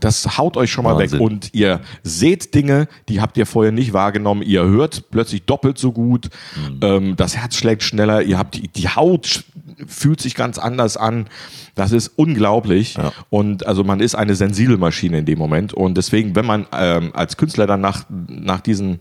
[0.00, 1.18] das haut euch schon mal Wahnsinn.
[1.18, 1.26] weg.
[1.26, 4.42] Und ihr seht Dinge, die habt ihr vorher nicht wahrgenommen.
[4.42, 6.28] Ihr hört plötzlich doppelt so gut.
[6.56, 6.80] Mhm.
[6.82, 8.22] Ähm, das Herz schlägt schneller.
[8.22, 9.44] Ihr habt die, die Haut
[9.86, 11.26] fühlt sich ganz anders an.
[11.74, 12.94] Das ist unglaublich.
[12.94, 13.12] Ja.
[13.30, 15.72] Und also man ist eine Sensibelmaschine in dem Moment.
[15.72, 19.00] Und deswegen, wenn man ähm, als Künstler dann nach, nach, diesen,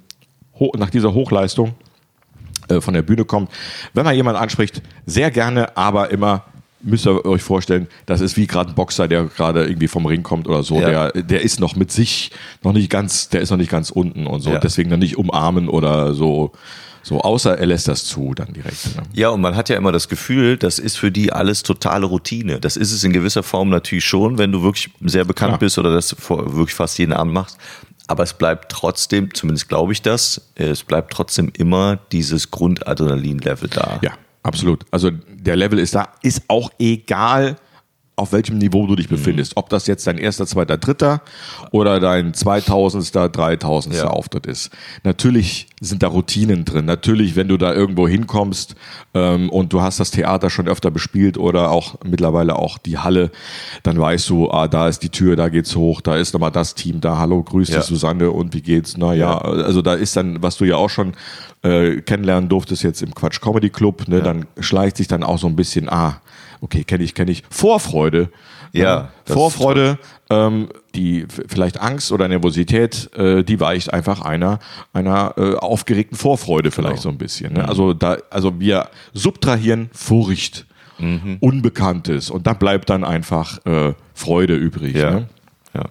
[0.77, 1.75] nach dieser Hochleistung
[2.69, 3.49] äh, von der Bühne kommt.
[3.93, 6.45] Wenn man jemanden anspricht, sehr gerne, aber immer
[6.83, 10.23] müsst ihr euch vorstellen, das ist wie gerade ein Boxer, der gerade irgendwie vom Ring
[10.23, 10.79] kommt oder so.
[10.79, 11.11] Ja.
[11.11, 12.31] Der, der ist noch mit sich
[12.63, 14.51] noch nicht ganz, der ist noch nicht ganz unten und so.
[14.51, 14.59] Ja.
[14.59, 16.51] Deswegen dann nicht umarmen oder so.
[17.03, 18.95] So, außer er lässt das zu, dann direkt.
[18.95, 19.01] Ne?
[19.13, 22.59] Ja, und man hat ja immer das Gefühl, das ist für die alles totale Routine.
[22.59, 25.57] Das ist es in gewisser Form natürlich schon, wenn du wirklich sehr bekannt ja.
[25.57, 27.57] bist oder das wirklich fast jeden Abend machst
[28.11, 33.99] aber es bleibt trotzdem, zumindest glaube ich das, es bleibt trotzdem immer dieses Grundadrenalin-Level da.
[34.01, 34.11] Ja,
[34.43, 34.85] absolut.
[34.91, 37.55] Also der Level ist da, ist auch egal,
[38.21, 39.15] auf welchem Niveau du dich mhm.
[39.15, 39.57] befindest.
[39.57, 41.21] Ob das jetzt dein erster, zweiter, dritter
[41.71, 44.11] oder dein zweitausendster, dreitausendster ja.
[44.11, 44.69] Auftritt ist.
[45.03, 46.85] Natürlich sind da Routinen drin.
[46.85, 48.75] Natürlich, wenn du da irgendwo hinkommst
[49.15, 53.31] ähm, und du hast das Theater schon öfter bespielt oder auch mittlerweile auch die Halle,
[53.81, 56.75] dann weißt du, ah, da ist die Tür, da geht's hoch, da ist nochmal das
[56.75, 57.81] Team da, hallo, grüß dich ja.
[57.81, 58.95] Susanne und wie geht's?
[58.97, 61.13] Na ja, also da ist dann, was du ja auch schon
[61.63, 64.21] äh, kennenlernen durftest jetzt im Quatsch Comedy Club, ne, ja.
[64.21, 66.21] dann schleicht sich dann auch so ein bisschen, ah,
[66.61, 67.43] okay, kenne ich, kenne ich.
[67.49, 68.29] Vorfreude.
[68.73, 69.09] Ja.
[69.27, 69.97] Äh, Vorfreude,
[70.29, 74.59] ähm, die vielleicht Angst oder Nervosität, äh, die weicht einfach einer,
[74.93, 77.01] einer äh, aufgeregten Vorfreude vielleicht genau.
[77.01, 77.53] so ein bisschen.
[77.53, 77.63] Ne?
[77.63, 77.69] Mhm.
[77.69, 80.65] Also da, also wir subtrahieren Furcht,
[80.99, 81.37] mhm.
[81.41, 84.95] Unbekanntes und da bleibt dann einfach äh, Freude übrig.
[84.95, 85.11] Ja.
[85.11, 85.29] Ne?
[85.73, 85.85] Ja.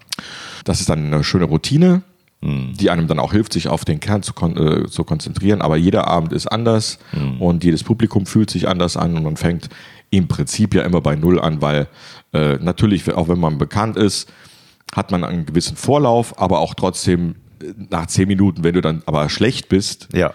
[0.64, 2.02] Das ist dann eine schöne Routine,
[2.42, 5.60] die einem dann auch hilft, sich auf den Kern zu, kon äh, zu konzentrieren.
[5.60, 6.98] Aber jeder Abend ist anders
[7.38, 9.68] und jedes Publikum fühlt sich anders an und man fängt
[10.10, 11.88] im Prinzip ja immer bei Null an, weil
[12.32, 14.30] äh, natürlich, auch wenn man bekannt ist,
[14.94, 19.02] hat man einen gewissen Vorlauf, aber auch trotzdem äh, nach zehn Minuten, wenn du dann
[19.06, 20.32] aber schlecht bist, Ja.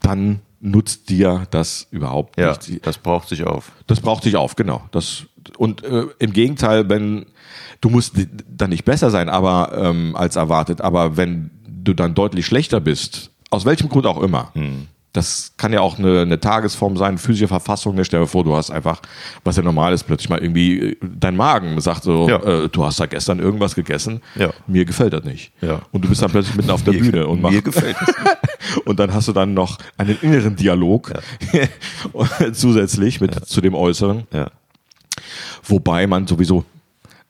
[0.00, 2.86] dann nutzt dir das überhaupt Ja, nicht.
[2.86, 3.72] das braucht sich auf.
[3.86, 4.82] Das braucht sich auf, genau.
[4.92, 5.24] Das,
[5.58, 7.26] und äh, im Gegenteil, wenn
[7.80, 8.14] du musst
[8.48, 13.30] dann nicht besser sein, aber ähm, als erwartet, aber wenn du dann deutlich schlechter bist,
[13.50, 14.52] aus welchem Grund auch immer,
[15.14, 17.94] das kann ja auch eine, eine Tagesform sein, physische Verfassung.
[17.94, 18.04] Ne?
[18.04, 19.02] Stell dir vor, du hast einfach,
[19.44, 22.36] was ja normal ist, plötzlich mal irgendwie äh, dein Magen sagt so, Ja.
[22.42, 24.50] äh, du hast da gestern irgendwas gegessen, Ja.
[24.66, 25.52] mir gefällt das nicht.
[25.60, 25.82] Ja.
[25.92, 28.14] Und du bist dann plötzlich mitten auf der Bühne und mir machst gefällt es.
[28.86, 31.12] und dann hast du dann noch einen inneren Dialog
[32.52, 34.50] zusätzlich mit zu dem äußeren, Ja.
[35.64, 36.64] wobei man sowieso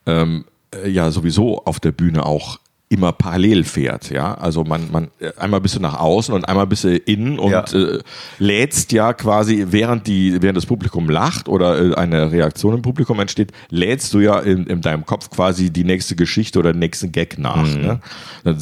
[0.06, 2.58] ähm, äh, ja sowieso auf der Bühne auch
[2.92, 4.34] immer parallel fährt, ja.
[4.34, 7.64] Also man, man einmal bist du nach außen und einmal bist du innen und Ja.
[7.72, 8.00] äh,
[8.38, 13.18] lädst ja quasi, während die, während das Publikum lacht oder äh, eine Reaktion im Publikum
[13.18, 17.10] entsteht, lädst du ja in, in deinem Kopf quasi die nächste Geschichte oder den nächsten
[17.12, 17.62] Gag nach.
[17.66, 18.00] Ne?
[18.44, 18.56] Dann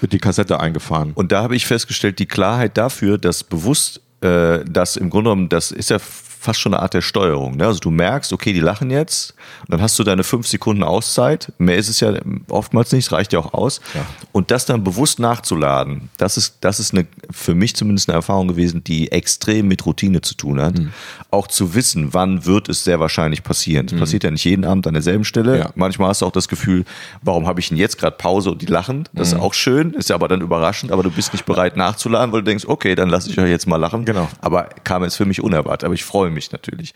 [0.00, 1.12] wird die Kassette eingefahren.
[1.14, 5.48] Und da habe ich festgestellt, die Klarheit dafür, dass bewusst, äh, dass im Grunde genommen,
[5.48, 7.56] das ist ja fast schon eine Art der Steuerung.
[7.56, 7.64] Ne?
[7.68, 11.52] Also du merkst, okay, die lachen jetzt, und dann hast du deine fünf Sekunden Auszeit.
[11.58, 12.14] Mehr ist es ja
[12.48, 13.80] oftmals nicht, es reicht ja auch aus.
[13.94, 14.04] Ja.
[14.32, 18.48] Und das dann bewusst nachzuladen, das ist, das ist eine, für mich zumindest eine Erfahrung
[18.48, 20.80] gewesen, die extrem mit Routine zu tun hat.
[20.80, 20.90] Mhm.
[21.30, 23.86] Auch zu wissen, wann wird es sehr wahrscheinlich passieren.
[23.86, 25.52] Das passiert ja nicht jeden Abend an derselben Stelle.
[25.52, 25.58] Mhm.
[25.60, 25.70] Ja.
[25.76, 26.84] Manchmal hast du auch das Gefühl,
[27.22, 29.08] warum habe ich denn jetzt gerade Pause und die lachen?
[29.12, 29.36] Das Mhm.
[29.36, 32.40] ist auch schön, ist ja aber dann überraschend, aber du bist nicht bereit nachzuladen, weil
[32.40, 34.04] du denkst, okay, dann lasse ich euch jetzt mal lachen.
[34.12, 34.28] Genau.
[34.40, 36.94] Aber kam jetzt für mich unerwartet, aber ich freue mich natürlich.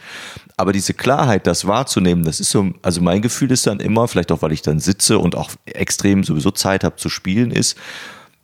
[0.57, 4.33] Aber diese Klarheit, das wahrzunehmen, das ist so, also mein Gefühl ist dann immer, vielleicht
[4.33, 7.77] auch, weil ich dann sitze und auch extrem sowieso Zeit habe zu spielen, ist,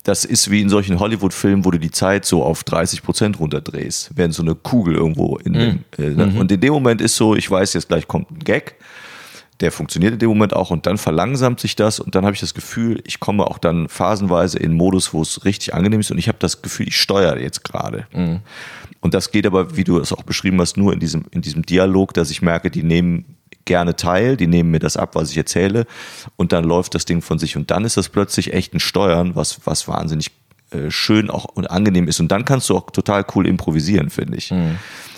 [0.03, 4.11] das ist wie in solchen Hollywood-Filmen, wo du die Zeit so auf 30 Prozent runterdrehst,
[4.15, 7.49] während so eine Kugel irgendwo in dem, äh, und in dem Moment ist so, ich
[7.49, 8.75] weiß, jetzt gleich kommt ein Gag,
[9.61, 12.39] der funktioniert in dem Moment auch und dann verlangsamt sich das und dann habe ich
[12.39, 16.17] das Gefühl, ich komme auch dann phasenweise in Modus, wo es richtig angenehm ist und
[16.17, 18.07] ich habe das Gefühl, ich steuere jetzt gerade.
[19.01, 21.63] Und das geht aber, wie du es auch beschrieben hast, nur in diesem, in diesem
[21.63, 23.25] Dialog, dass ich merke, die nehmen
[23.65, 25.85] gerne teil, die nehmen mir das ab, was ich erzähle
[26.35, 29.35] und dann läuft das Ding von sich und dann ist das plötzlich echt ein Steuern,
[29.35, 30.31] was, was wahnsinnig
[30.89, 34.53] schön auch und angenehm ist und dann kannst du auch total cool improvisieren, finde ich.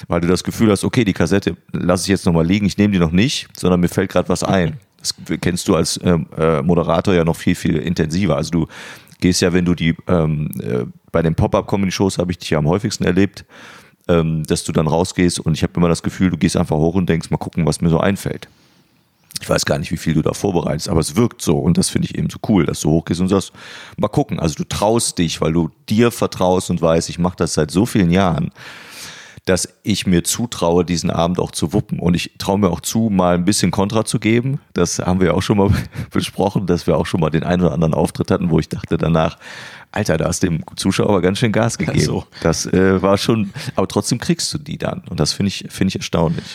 [0.07, 2.93] Weil du das Gefühl hast, okay, die Kassette lasse ich jetzt nochmal liegen, ich nehme
[2.93, 4.77] die noch nicht, sondern mir fällt gerade was ein.
[5.05, 8.37] Das kennst du als ähm, äh, Moderator ja noch viel, viel intensiver.
[8.37, 8.67] Also du
[9.19, 12.67] gehst ja, wenn du die ähm, äh, bei den Pop-Up-Comedy-Shows habe ich dich ja am
[12.67, 13.45] häufigsten erlebt,
[14.07, 16.95] ähm, dass du dann rausgehst und ich habe immer das Gefühl, du gehst einfach hoch
[16.95, 18.47] und denkst, mal gucken, was mir so einfällt.
[19.41, 21.89] Ich weiß gar nicht, wie viel du da vorbereitest, aber es wirkt so und das
[21.89, 23.51] finde ich eben so cool, dass du hochgehst und sagst,
[23.97, 24.39] mal gucken.
[24.39, 27.85] Also du traust dich, weil du dir vertraust und weißt, ich mache das seit so
[27.85, 28.51] vielen Jahren,
[29.45, 31.99] dass ich mir zutraue, diesen Abend auch zu wuppen.
[31.99, 34.59] Und ich traue mir auch zu, mal ein bisschen Kontra zu geben.
[34.73, 35.69] Das haben wir auch schon mal
[36.11, 38.97] besprochen, dass wir auch schon mal den einen oder anderen Auftritt hatten, wo ich dachte
[38.97, 39.37] danach,
[39.91, 41.99] Alter, da hast du dem Zuschauer aber ganz schön Gas gegeben.
[42.01, 42.25] so.
[42.41, 45.03] Das äh, war schon, aber trotzdem kriegst du die dann.
[45.09, 46.45] Und das finde ich, finde ich erstaunlich.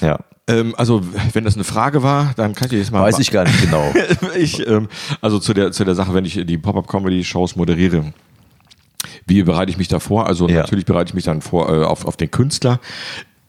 [0.00, 0.18] Ja.
[0.46, 1.02] Ähm, also,
[1.32, 3.00] wenn das eine Frage war, dann kann ich jetzt mal.
[3.02, 3.92] Weiß ich gar nicht genau.
[4.36, 4.88] ich, ähm,
[5.22, 8.12] also zu der, zu der Sache, wenn ich die Pop-Up-Comedy-Shows moderiere.
[9.26, 10.26] Wie bereite ich mich da vor?
[10.26, 10.56] Also Ja.
[10.62, 12.78] natürlich bereite ich mich dann vor äh, auf, auf den Künstler.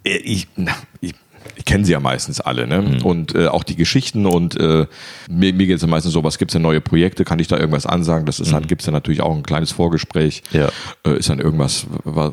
[0.05, 1.15] Äh, Ich, na, ich,
[1.55, 2.81] ich kenne sie ja meistens alle, ne?
[2.81, 3.01] Mhm.
[3.05, 4.85] Und äh, auch die Geschichten und äh,
[5.29, 7.23] mir, mir geht es ja meistens so, was gibt es denn neue Projekte?
[7.25, 8.25] Kann ich da irgendwas ansagen?
[8.25, 10.43] Das ist dann, gibt es dann natürlich auch ein kleines Vorgespräch.
[10.51, 10.59] Mhm.
[10.59, 10.69] Ja.
[11.05, 12.31] Äh, ist dann irgendwas, wa,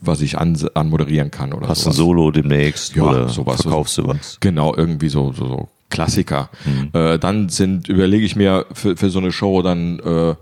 [0.00, 1.96] was ich an, anmoderieren kann oder Hast du ein sowas.
[1.96, 3.62] Solo demnächst Ja, oder sowas.
[3.62, 4.38] verkaufst du was?
[4.40, 6.50] Genau, irgendwie so, so, so Klassiker.
[6.64, 6.90] Mhm.
[6.92, 10.34] Äh, dann sind, überlege ich mir für, für so eine Show dann äh,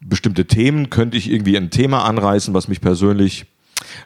[0.00, 3.46] bestimmte Themen, könnte ich irgendwie ein Thema anreißen, was mich persönlich,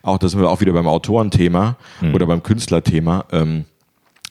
[0.03, 2.15] auch das sind wir auch wieder beim Autorenthema Mhm.
[2.15, 3.65] oder beim Künstlerthema, ähm,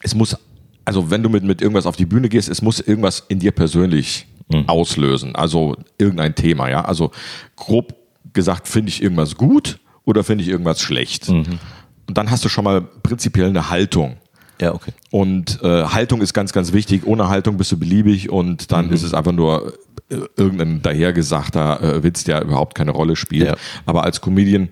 [0.02, 0.36] es muss,
[0.84, 3.52] also wenn du mit, mit irgendwas auf die Bühne gehst, es muss irgendwas in dir
[3.52, 4.68] persönlich Mhm.
[4.68, 5.34] auslösen.
[5.34, 6.84] Also irgendein Thema, ja.
[6.84, 7.10] Also
[7.56, 7.94] grob
[8.34, 11.30] gesagt, finde ich irgendwas gut oder finde ich irgendwas schlecht.
[11.30, 11.58] Mhm.
[12.06, 14.16] Und dann hast du schon mal prinzipiell eine Haltung.
[14.60, 14.92] Ja, okay.
[15.10, 17.06] Und äh, Haltung ist ganz, ganz wichtig.
[17.06, 18.92] Ohne Haltung bist du beliebig und dann Mhm.
[18.92, 19.72] ist es einfach nur
[20.10, 23.46] äh, irgendein dahergesagter äh, Witz, der überhaupt keine Rolle spielt.
[23.48, 23.56] Ja.
[23.86, 24.68] Aber als Comedian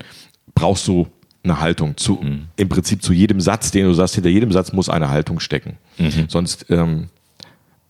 [0.54, 1.06] brauchst du
[1.44, 2.42] eine Haltung zu, Mhm.
[2.56, 5.76] im Prinzip zu jedem Satz, den du sagst, hinter jedem Satz muss eine Haltung stecken.
[5.98, 6.26] Mhm.
[6.28, 7.08] Sonst ähm,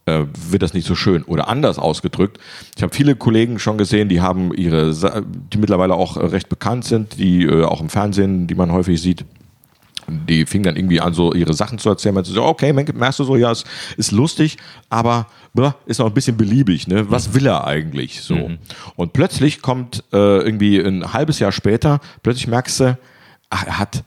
[0.05, 1.23] äh, wird das nicht so schön.
[1.23, 2.39] Oder anders ausgedrückt.
[2.75, 4.93] Ich habe viele Kollegen schon gesehen, die haben ihre,
[5.53, 9.23] die mittlerweile auch recht bekannt sind, die äh, auch im Fernsehen, die man häufig sieht.
[10.07, 12.15] Die fing dann irgendwie an, so ihre Sachen zu erzählen.
[12.15, 13.63] Man so, okay, merkst du so, ja, es
[13.97, 14.57] ist lustig,
[14.89, 15.27] aber
[15.85, 16.87] ist noch ein bisschen beliebig.
[16.87, 17.09] Ne?
[17.09, 18.35] Was will er eigentlich so?
[18.35, 18.57] Mhm.
[18.95, 22.97] Und plötzlich kommt äh, irgendwie ein halbes Jahr später, plötzlich merkst du,
[23.49, 24.03] ach, er hat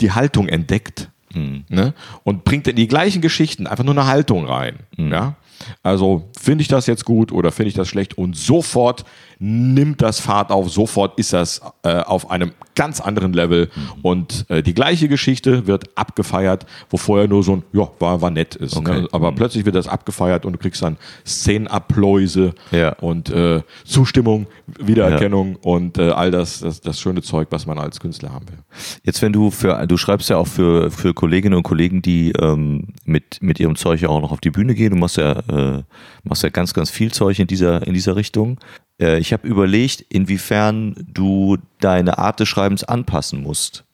[0.00, 1.08] die Haltung entdeckt.
[1.34, 1.64] Mhm.
[1.68, 1.94] Ne?
[2.24, 4.80] Und bringt in die gleichen Geschichten einfach nur eine Haltung rein.
[4.96, 5.12] Mhm.
[5.12, 5.36] Ja?
[5.82, 8.16] Also finde ich das jetzt gut oder finde ich das schlecht?
[8.16, 9.04] Und sofort
[9.42, 14.00] nimmt das Fahrt auf, sofort ist das äh, auf einem ganz anderen Level mhm.
[14.02, 18.30] und äh, die gleiche Geschichte wird abgefeiert, wo vorher nur so ein, ja, war, war
[18.30, 18.76] nett ist.
[18.76, 19.02] Okay.
[19.02, 19.08] Ne?
[19.12, 19.36] Aber mhm.
[19.36, 22.92] plötzlich wird das abgefeiert und du kriegst dann Szenenabläuse ja.
[23.00, 24.46] und äh, Zustimmung,
[24.78, 25.58] Wiedererkennung ja.
[25.62, 28.58] und äh, all das, das, das schöne Zeug, was man als Künstler haben will.
[29.04, 32.88] Jetzt, wenn du für, du schreibst ja auch für, für Kolleginnen und Kollegen, die ähm,
[33.06, 35.82] mit, mit ihrem Zeug ja auch noch auf die Bühne gehen, du machst ja, äh,
[36.24, 38.58] machst ja ganz, ganz viel Zeug in dieser, in dieser Richtung.
[39.00, 43.84] Äh, ich habe überlegt, inwiefern du deine Art des Schreibens anpassen musst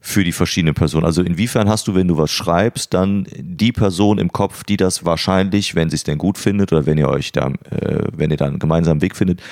[0.00, 1.04] für die verschiedenen Personen.
[1.04, 5.04] Also inwiefern hast du, wenn du was schreibst, dann die Person im Kopf, die das
[5.04, 8.36] wahrscheinlich, wenn sie es denn gut findet oder wenn ihr euch da, äh, wenn ihr
[8.36, 9.42] da einen gemeinsamen Weg findet,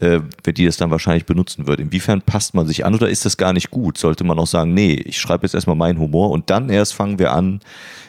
[0.00, 1.80] äh, die das dann wahrscheinlich benutzen wird.
[1.80, 3.96] Inwiefern passt man sich an oder ist das gar nicht gut?
[3.96, 7.18] Sollte man auch sagen, nee, ich schreibe jetzt erstmal meinen Humor und dann erst fangen
[7.18, 7.60] wir an,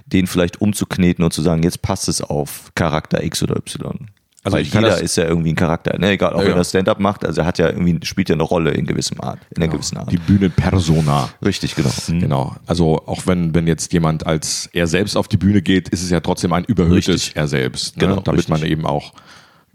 [0.05, 4.09] den vielleicht umzukneten und zu sagen, jetzt passt es auf Charakter X oder Y.
[4.45, 6.11] Also Weil jeder ist ja irgendwie ein Charakter, ne?
[6.11, 8.43] egal, auch ja, wenn er Stand-up macht, also er hat ja irgendwie, spielt ja eine
[8.43, 9.63] Rolle in gewissem Art, in genau.
[9.63, 10.11] einer gewissen Art.
[10.11, 11.29] Die Bühnenpersona.
[11.45, 11.89] Richtig, genau.
[12.07, 12.19] Mhm.
[12.19, 12.55] Genau.
[12.65, 16.09] Also auch wenn, wenn jetzt jemand als er selbst auf die Bühne geht, ist es
[16.09, 17.35] ja trotzdem ein überhöhtes richtig.
[17.37, 18.01] er selbst, ne?
[18.01, 18.49] genau, damit richtig.
[18.49, 19.13] man eben auch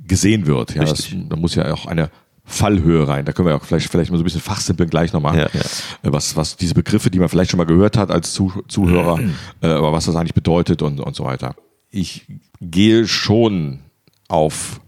[0.06, 0.74] gesehen wird.
[0.74, 2.10] Ja, das, da muss ja auch eine
[2.44, 3.24] Fallhöhe rein.
[3.24, 5.60] Da können wir auch vielleicht, vielleicht mal so ein bisschen fachsimpeln gleich nochmal, ja, ja.
[6.02, 9.18] Äh, was, was diese Begriffe, die man vielleicht schon mal gehört hat als Zuhörer,
[9.62, 11.54] äh, aber was das eigentlich bedeutet und, und so weiter.
[11.90, 12.26] Ich
[12.60, 13.80] gehe schon
[14.28, 14.80] auf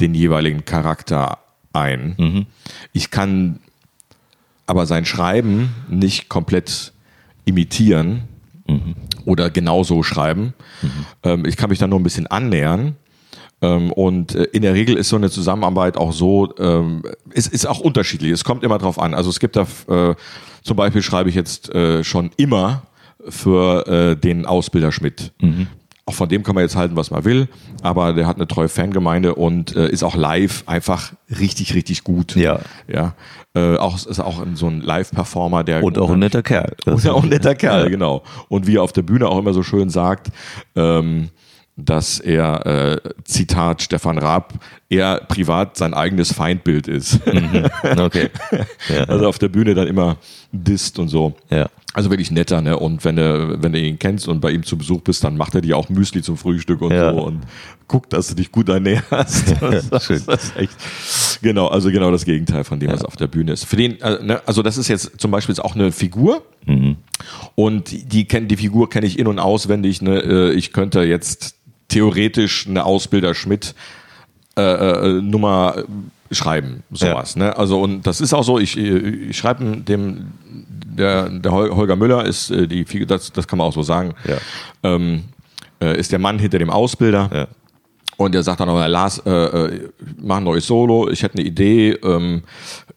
[0.00, 1.38] den jeweiligen Charakter
[1.72, 2.14] ein.
[2.18, 2.46] Mhm.
[2.92, 3.60] Ich kann
[4.66, 6.92] aber sein Schreiben nicht komplett
[7.44, 8.24] imitieren
[8.66, 8.94] mhm.
[9.24, 10.54] oder genauso schreiben.
[10.82, 10.90] Mhm.
[11.22, 12.96] Ähm, ich kann mich dann nur ein bisschen annähern.
[13.60, 17.66] Ähm, und äh, in der Regel ist so eine Zusammenarbeit auch so, ähm, es ist
[17.66, 18.30] auch unterschiedlich.
[18.30, 19.14] Es kommt immer drauf an.
[19.14, 20.14] Also es gibt da, äh,
[20.62, 22.82] zum Beispiel schreibe ich jetzt äh, schon immer
[23.28, 25.32] für äh, den Ausbilder Schmidt.
[25.40, 25.66] Mhm.
[26.08, 27.48] Auch von dem kann man jetzt halten, was man will,
[27.82, 32.34] aber der hat eine treue Fangemeinde und äh, ist auch live einfach richtig, richtig gut.
[32.34, 32.60] Ja.
[32.90, 33.12] Ja.
[33.54, 35.84] Äh, auch, ist auch so ein Live-Performer, der.
[35.84, 36.74] Und auch ein netter Kerl.
[36.86, 38.22] Und auch ein netter Kerl, genau.
[38.48, 40.28] Und wie er auf der Bühne auch immer so schön sagt,
[40.76, 41.28] ähm,
[41.76, 44.54] dass er, äh, Zitat Stefan Raab,
[44.88, 47.20] er privat sein eigenes Feindbild ist.
[47.26, 47.66] Mhm.
[47.98, 48.30] Okay.
[48.88, 49.04] Ja.
[49.04, 50.16] Also auf der Bühne dann immer
[50.52, 51.34] disst und so.
[51.50, 51.68] Ja.
[51.94, 52.78] Also wirklich netter, ne?
[52.78, 55.54] Und wenn du, wenn du ihn kennst und bei ihm zu Besuch bist, dann macht
[55.54, 57.12] er dir auch Müsli zum Frühstück und ja.
[57.12, 57.40] so und
[57.88, 59.54] guckt, dass du dich gut ernährst.
[59.60, 60.22] Das, Schön.
[60.26, 60.76] das ist echt.
[61.42, 62.94] Genau, also genau das Gegenteil von dem, ja.
[62.94, 63.64] was auf der Bühne ist.
[63.64, 66.42] Für den, äh, ne, also das ist jetzt zum Beispiel auch eine Figur.
[66.66, 66.96] Mhm.
[67.54, 70.02] Und die, die, die Figur kenne ich in- und auswendig.
[70.02, 70.20] Ne?
[70.20, 71.56] Äh, ich könnte jetzt
[71.88, 73.74] theoretisch eine Ausbilder Schmidt
[74.56, 75.84] äh, äh, Nummer
[76.30, 77.34] schreiben, sowas.
[77.34, 77.44] Ja.
[77.44, 77.56] Ne?
[77.56, 78.58] Also und das ist auch so.
[78.58, 80.32] Ich, ich schreibe dem
[80.98, 84.14] der, der Holger Müller ist äh, die das, das kann man auch so sagen.
[84.26, 84.36] Ja.
[84.82, 85.24] Ähm,
[85.80, 87.30] äh, ist der Mann hinter dem Ausbilder.
[87.32, 87.46] Ja.
[88.16, 89.88] Und der sagt dann noch, Lars, äh, äh,
[90.20, 92.42] mach ein neues Solo, ich hätte eine Idee, ähm,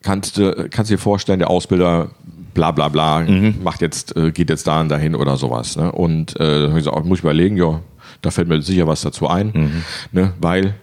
[0.02, 2.10] kannst, du kannst dir vorstellen, der Ausbilder
[2.56, 3.60] bla bla bla, mhm.
[3.64, 5.76] macht jetzt, äh, geht jetzt da und dahin oder sowas.
[5.78, 5.92] Ne?
[5.92, 7.82] Und äh, ich gesagt, muss ich überlegen, ja,
[8.24, 9.84] da fällt mir sicher was dazu ein, mhm.
[10.12, 10.34] ne?
[10.42, 10.74] weil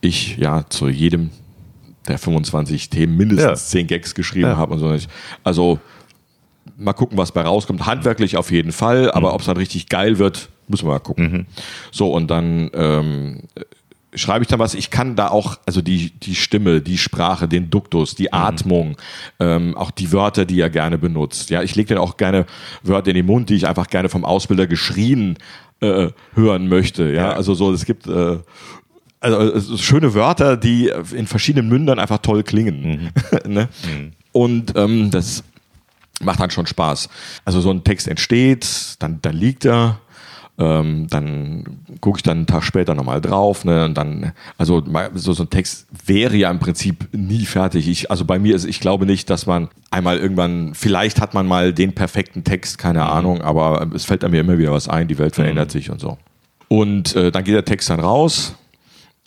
[0.00, 1.30] ich ja zu jedem
[2.08, 3.78] der 25 Themen mindestens ja.
[3.80, 4.56] 10 Gags geschrieben ja.
[4.56, 4.96] habe und so.
[5.42, 5.78] Also
[6.76, 7.86] mal gucken, was bei rauskommt.
[7.86, 9.34] Handwerklich auf jeden Fall, aber mhm.
[9.34, 11.32] ob es dann richtig geil wird, müssen wir mal gucken.
[11.32, 11.46] Mhm.
[11.90, 13.42] So, und dann ähm,
[14.14, 14.74] schreibe ich dann was.
[14.74, 18.38] Ich kann da auch, also die, die Stimme, die Sprache, den Duktus, die mhm.
[18.38, 18.96] Atmung,
[19.40, 21.50] ähm, auch die Wörter, die er gerne benutzt.
[21.50, 22.46] Ja, ich lege dann auch gerne
[22.82, 25.36] Wörter in den Mund, die ich einfach gerne vom Ausbilder geschrien
[25.80, 27.12] äh, hören möchte.
[27.12, 28.38] Ja, also so, es gibt äh,
[29.24, 33.10] also, also schöne Wörter, die in verschiedenen Mündern einfach toll klingen.
[33.44, 33.52] Mhm.
[33.52, 33.68] ne?
[33.84, 34.12] mhm.
[34.32, 35.44] Und ähm, das
[36.22, 37.08] macht dann schon Spaß.
[37.44, 39.98] Also so ein Text entsteht, dann, dann liegt er,
[40.58, 41.64] ähm, dann
[42.00, 43.64] gucke ich dann einen Tag später nochmal drauf.
[43.64, 44.82] Ne, und dann, also
[45.14, 47.88] so, so ein Text wäre ja im Prinzip nie fertig.
[47.88, 51.46] Ich, also bei mir ist, ich glaube nicht, dass man einmal irgendwann, vielleicht hat man
[51.46, 53.10] mal den perfekten Text, keine mhm.
[53.10, 55.72] Ahnung, aber es fällt mir immer wieder was ein, die Welt verändert mhm.
[55.72, 56.18] sich und so.
[56.68, 58.54] Und äh, dann geht der Text dann raus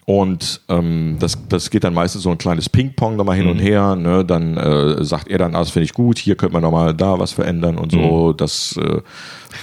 [0.10, 3.52] und ähm, das, das geht dann meistens so ein kleines Ping-Pong nochmal hin mhm.
[3.52, 3.98] und her.
[3.98, 4.24] Ne?
[4.24, 7.20] Dann äh, sagt er dann, ah, das finde ich gut, hier könnte man nochmal da
[7.20, 8.30] was verändern und so.
[8.30, 8.38] Mhm.
[8.38, 9.02] Das äh,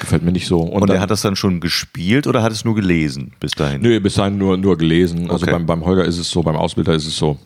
[0.00, 0.60] gefällt mir nicht so.
[0.60, 3.80] Und, und er hat das dann schon gespielt oder hat es nur gelesen bis dahin?
[3.80, 5.30] Nö, bis dahin nur, nur gelesen.
[5.30, 7.38] Also beim, beim Holger ist es so, beim Ausbilder ist es so.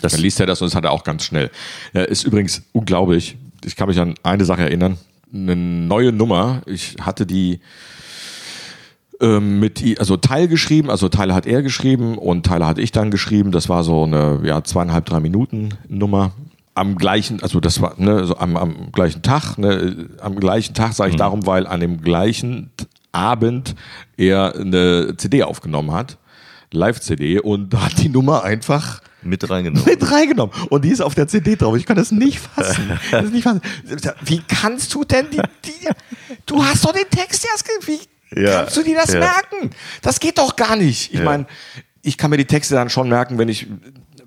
[0.00, 1.50] Das dann liest er das und das hat er auch ganz schnell.
[1.92, 3.36] Er ist übrigens unglaublich.
[3.62, 4.96] Ich kann mich an eine Sache erinnern.
[5.34, 6.62] eine neue Nummer.
[6.64, 7.60] Ich hatte die
[9.22, 13.10] ähm, mit, also Teil geschrieben, also Teile hat er geschrieben und Teile hatte ich dann
[13.10, 13.52] geschrieben.
[13.52, 16.32] Das war so eine ja, zweieinhalb, drei Minuten Nummer.
[16.74, 20.94] Am gleichen, also das war ne, so am, am gleichen Tag, ne, am gleichen Tag
[20.94, 22.70] sage ich darum, weil an dem gleichen
[23.12, 23.74] Abend
[24.16, 26.16] er eine CD aufgenommen hat,
[26.72, 29.84] Live-CD und hat die Nummer einfach Mit reingenommen.
[29.84, 30.54] mit reingenommen.
[30.70, 31.76] Und die ist auf der CD drauf.
[31.76, 32.98] Ich kann das nicht fassen.
[33.10, 33.60] Das nicht fassen.
[34.24, 35.88] Wie kannst du denn die, die
[36.46, 38.00] Du hast doch den Text erst Wie
[38.36, 39.20] Ja, kannst du dir das ja.
[39.20, 39.70] merken?
[40.02, 41.12] Das geht doch gar nicht.
[41.12, 41.24] Ich Ja.
[41.24, 41.46] meine,
[42.02, 43.66] ich kann mir die Texte dann schon merken, wenn ich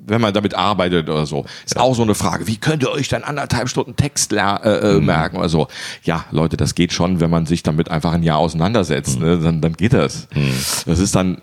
[0.07, 1.45] wenn man damit arbeitet oder so.
[1.65, 2.45] Ist auch so eine Frage.
[2.45, 5.01] Wie könnt ihr euch dann anderthalb Stunden Text ler- äh, Mhm.
[5.01, 5.67] äh, merken oder so?
[6.03, 9.19] Ja, Leute, das geht schon, wenn man sich damit einfach ein Jahr auseinandersetzt.
[9.19, 9.25] Mhm.
[9.25, 9.39] Ne?
[9.39, 10.27] Dann, dann geht das.
[10.85, 11.41] Das ist dann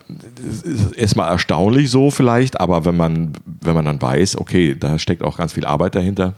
[0.97, 3.33] erstmal erstaunlich so vielleicht, aber wenn man,
[3.63, 6.35] wenn man dann weiß, okay, da steckt auch ganz viel Arbeit dahinter,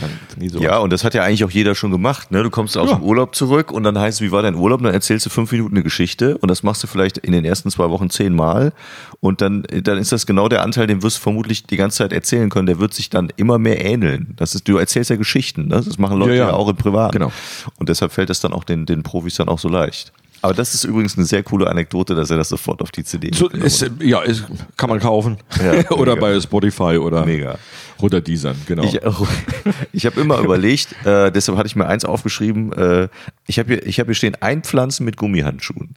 [0.00, 0.58] dann nie so.
[0.60, 2.30] Ja, und das hat ja eigentlich auch jeder schon gemacht.
[2.30, 2.42] Ne?
[2.42, 2.96] Du kommst aus Ja.
[2.96, 4.80] dem Urlaub zurück und dann heißt es, wie war dein Urlaub?
[4.80, 7.44] Und dann erzählst du fünf Minuten eine Geschichte und das machst du vielleicht in den
[7.44, 8.72] ersten zwei Wochen zehnmal.
[9.20, 12.12] Und dann, dann ist das genau der Anteil, den wirst du vermutlich die ganze Zeit
[12.12, 12.66] erzählen können.
[12.66, 14.34] Der wird sich dann immer mehr ähneln.
[14.36, 15.68] Das ist, du erzählst ja Geschichten.
[15.68, 15.82] Ne?
[15.84, 16.54] Das machen Leute Ja, ja, ja.
[16.54, 17.12] auch im Privat.
[17.12, 17.32] Genau.
[17.78, 20.12] Und deshalb fällt es dann auch den, den Profis dann auch so leicht.
[20.40, 23.30] Aber das ist übrigens eine sehr coole Anekdote, dass er das sofort auf die CD
[23.34, 24.44] So, ist, ja, ist,
[24.76, 25.38] kann man kaufen.
[25.60, 27.58] Ja, oder bei Spotify oder Mega.
[28.00, 28.84] Runter Deezern, genau.
[28.84, 29.00] Ich,
[29.92, 33.08] ich habe immer überlegt, äh, deshalb hatte ich mir eins aufgeschrieben, äh,
[33.46, 35.94] ich habe hier, ich hab hier stehen, einpflanzen mit Gummihandschuhen.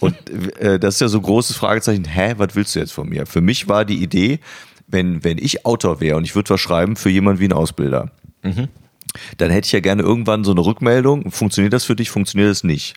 [0.00, 0.14] Und
[0.60, 3.26] äh, das ist ja so ein großes Fragezeichen, hä, was willst du jetzt von mir?
[3.26, 4.40] Für mich war die Idee,
[4.88, 8.10] wenn, wenn ich Autor wäre und ich würde was schreiben für jemanden wie einen Ausbilder,
[9.38, 12.62] dann hätte ich ja gerne irgendwann so eine Rückmeldung, funktioniert das für dich, funktioniert das
[12.62, 12.94] nicht.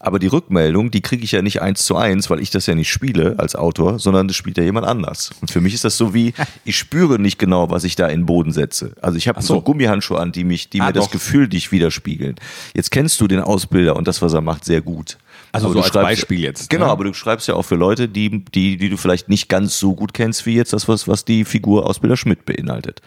[0.00, 2.74] Aber die Rückmeldung, die kriege ich ja nicht eins zu eins, weil ich das ja
[2.74, 5.30] nicht spiele als Autor, sondern das spielt ja jemand anders.
[5.40, 8.20] Und für mich ist das so wie, ich spüre nicht genau, was ich da in
[8.20, 8.92] den Boden setze.
[9.00, 9.54] Also ich habe so.
[9.54, 11.10] so Gummihandschuhe an, die mich, die Ah, mir das doch.
[11.12, 12.36] Gefühl, dich widerspiegeln.
[12.74, 15.18] Jetzt kennst du den Ausbilder und das, was er macht, sehr gut.
[15.52, 16.90] Also Aber so du als schreibst- Beispiel jetzt, Genau, ne?
[16.90, 19.94] aber du schreibst ja auch für Leute, die, die, die du vielleicht nicht ganz so
[19.94, 23.00] gut kennst, wie jetzt das, was, was die Figur Ausbilder Schmidt beinhaltet.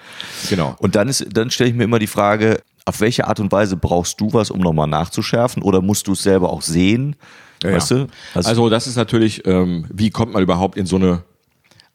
[0.50, 0.76] Genau.
[0.80, 3.76] Und dann ist, dann stelle ich mir immer die Frage, auf welche Art und Weise
[3.76, 5.62] brauchst du was, um nochmal nachzuschärfen?
[5.62, 7.16] Oder musst du es selber auch sehen?
[7.62, 8.08] Ja, weißt du?
[8.34, 11.24] Also, das ist natürlich, ähm, wie kommt man überhaupt in so eine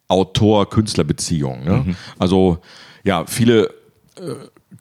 [0.08, 1.64] Autor-Künstler-Beziehung?
[1.64, 1.84] Ne?
[1.86, 1.96] Mhm.
[2.18, 2.58] Also
[3.04, 3.68] ja, viele
[4.16, 4.34] äh,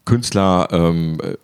[0.03, 1.37] Künstler ähm, äh,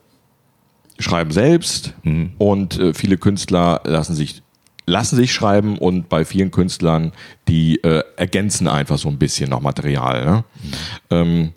[1.01, 2.33] schreiben selbst Mhm.
[2.37, 4.41] und äh, viele Künstler lassen sich
[4.89, 7.11] lassen sich schreiben und bei vielen Künstlern,
[7.49, 10.25] die äh, ergänzen einfach so ein bisschen noch Material.
[10.25, 10.43] Ne?
[10.63, 10.71] Mhm.
[11.09, 11.53] Ähm,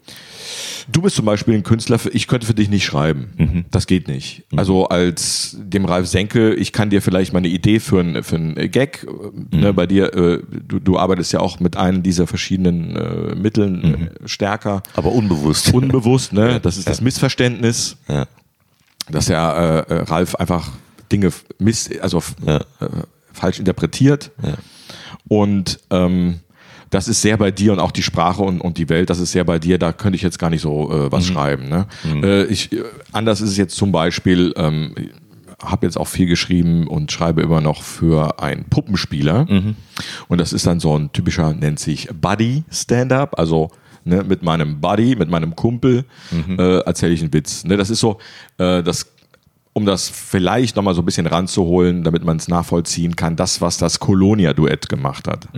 [0.90, 3.30] Du bist zum Beispiel ein Künstler, ich könnte für dich nicht schreiben.
[3.36, 3.64] Mhm.
[3.70, 4.44] Das geht nicht.
[4.56, 8.36] Also als dem Ralf Senke, ich kann dir vielleicht mal eine Idee für einen für
[8.36, 9.60] einen Gag, äh, Mhm.
[9.60, 13.76] ne, bei dir, äh, du, du arbeitest ja auch mit einem dieser verschiedenen äh, Mitteln
[13.82, 14.08] Mhm.
[14.24, 14.82] äh, stärker.
[14.94, 15.72] aber unbewusst.
[15.74, 16.60] Unbewusst, ne?
[16.60, 18.26] Das ist das Missverständnis, ja.
[19.10, 20.70] dass ja äh, äh, Ralf einfach
[21.12, 22.56] Dinge miss, also Ja.
[22.58, 22.62] äh,
[23.32, 24.30] falsch interpretiert.
[25.28, 26.40] Und ähm,
[26.90, 29.32] das ist sehr bei dir und auch die Sprache und, und die Welt, das ist
[29.32, 31.68] sehr bei dir, da könnte ich jetzt gar nicht so äh, was schreiben.
[31.68, 31.86] Ne?
[32.22, 32.82] Äh, ich, äh,
[33.12, 34.94] anders ist es jetzt zum Beispiel, ähm,
[35.62, 39.46] habe jetzt auch viel geschrieben und schreibe immer noch für einen Puppenspieler.
[40.28, 43.70] Und das ist dann so ein typischer, nennt sich Buddy-Stand-up, also
[44.04, 46.04] ne, mit meinem Buddy, mit meinem Kumpel
[46.58, 47.64] äh, erzähle ich einen Witz.
[47.64, 48.18] Ne, das ist so,
[48.56, 49.12] äh, das
[49.80, 53.78] um das vielleicht nochmal so ein bisschen ranzuholen, damit man es nachvollziehen kann, das, was
[53.78, 55.48] das Colonia-Duett gemacht hat.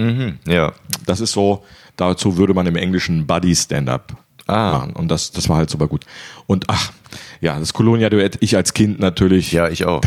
[0.47, 0.73] ja.
[1.07, 1.65] Das ist so,
[1.97, 4.17] dazu würde man im Englischen Buddy Stand-up
[4.47, 4.73] Ah.
[4.73, 4.93] machen.
[4.95, 6.05] Und das, das war halt super gut.
[6.47, 6.93] Und ach,
[7.41, 9.53] ja, das Colonia-Duett, ich als Kind natürlich.
[9.53, 10.03] Ja, ich auch.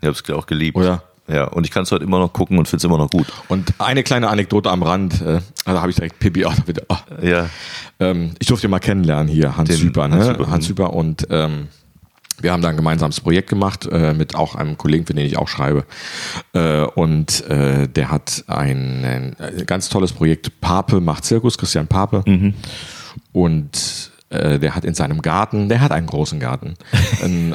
[0.00, 0.76] Ich habe es auch geliebt.
[0.76, 1.02] Oder?
[1.28, 3.26] Ja, und ich kann es heute immer noch gucken und finde es immer noch gut.
[3.48, 6.82] Und eine kleine Anekdote am Rand, äh, da habe ich direkt Pippi auch wieder.
[6.88, 6.96] Oh.
[7.22, 7.48] Ja.
[8.00, 10.16] Ähm, ich durfte ihn mal kennenlernen hier, Hans Den Süper, ne?
[10.16, 10.98] Hans Hans Süper, Süper, mhm.
[10.98, 11.68] und ähm,
[12.40, 15.36] wir haben da ein gemeinsames Projekt gemacht äh, mit auch einem Kollegen, für den ich
[15.36, 15.84] auch schreibe.
[16.52, 20.60] Äh, und äh, der hat ein, ein ganz tolles Projekt.
[20.60, 22.22] Pape macht Zirkus, Christian Pape.
[22.26, 22.54] Mhm.
[23.32, 26.74] Und äh, der hat in seinem Garten, der hat einen großen Garten,
[27.22, 27.54] ein,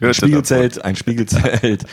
[0.00, 1.84] ein Spiegelzelt, ein Spiegelzelt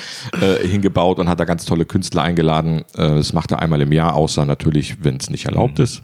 [0.41, 2.79] äh, hingebaut und hat da ganz tolle Künstler eingeladen.
[2.95, 6.03] Äh, das macht er einmal im Jahr, außer natürlich, wenn es nicht erlaubt ist.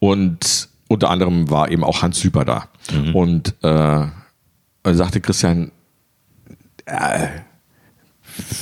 [0.00, 2.68] Und unter anderem war eben auch Hans Süper da.
[3.12, 3.54] Und
[4.82, 5.70] er sagte Christian,
[6.86, 7.28] äh,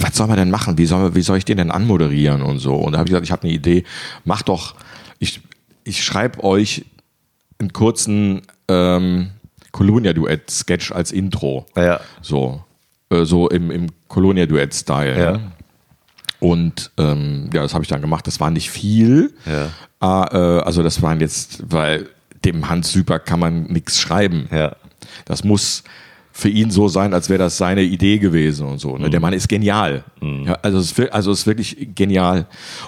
[0.01, 0.79] was soll man denn machen?
[0.79, 2.75] Wie soll, wie soll ich den denn anmoderieren und so?
[2.75, 3.85] Und da habe ich gesagt, ich habe eine Idee,
[4.25, 4.75] mach doch,
[5.19, 5.41] ich,
[5.85, 6.85] ich schreibe euch
[7.59, 9.31] einen kurzen ähm,
[9.73, 11.67] Colonia-Duett-Sketch als Intro.
[11.77, 12.01] Ja.
[12.23, 12.65] So,
[13.11, 15.19] äh, so im, im Colonia-Duett-Style.
[15.19, 15.33] Ja.
[15.33, 15.53] Ne?
[16.41, 18.27] Und ähm, ja, das habe ich dann gemacht.
[18.27, 19.35] Das war nicht viel.
[19.47, 19.71] Ja.
[20.01, 22.09] Ah, äh, also das waren jetzt, weil
[22.45, 24.49] dem Hans Süper kann man nichts schreiben.
[24.53, 24.77] Ja.
[25.25, 25.83] Das muss
[26.39, 28.99] für ihn so sein, als wäre das seine Idee gewesen und so.
[28.99, 29.09] Ne?
[29.09, 30.05] Der Mann ist genial.
[30.21, 32.45] Ja, also, es ist, also es ist wirklich genial.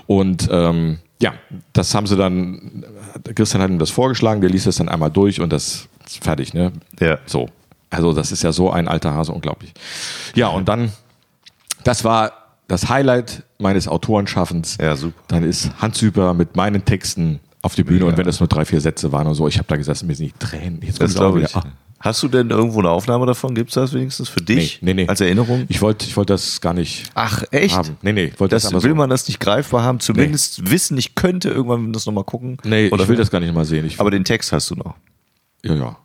[0.07, 1.33] Und ähm, ja,
[1.73, 2.85] das haben sie dann,
[3.35, 6.53] Christian hat ihm das vorgeschlagen, der liest das dann einmal durch und das ist fertig,
[6.53, 6.73] ne?
[7.01, 7.19] Ja.
[7.25, 7.49] So.
[7.89, 9.73] Also das ist ja so ein alter Hase, unglaublich.
[10.35, 10.93] Ja, und dann,
[11.85, 12.33] das war
[12.69, 14.77] das Highlight meines Autorenschaffens.
[14.79, 15.15] Ja, super.
[15.29, 18.11] Dann ist Hans Hüper mit meinen Texten auf die Bühne Mega.
[18.11, 20.15] und wenn das nur drei, vier Sätze waren und so, ich habe da gesessen, mir
[20.15, 20.81] sind die Tränen.
[20.83, 21.57] Jetzt Das glaube wieder- ich.
[21.57, 21.65] Ah.
[22.01, 23.55] Hast du denn irgendwo eine Aufnahme davon?
[23.57, 24.79] Gibt es das wenigstens für dich?
[24.83, 25.09] Nee, nee, nee.
[25.09, 25.65] Als Erinnerung?
[25.69, 27.77] Ich wollte ich wollte das gar nicht Ach, echt?
[27.77, 27.97] haben.
[28.03, 28.95] Nee, nee, ich wollte das, Das will so.
[28.97, 32.57] man das nicht greifbar haben, zumindest wissen, ich könnte irgendwann das nochmal gucken.
[32.63, 33.85] Nee, Oder ich will das gar nicht mal sehen.
[33.85, 34.95] Ich, Aber den Text hast du noch.
[35.65, 35.97] ja, ja,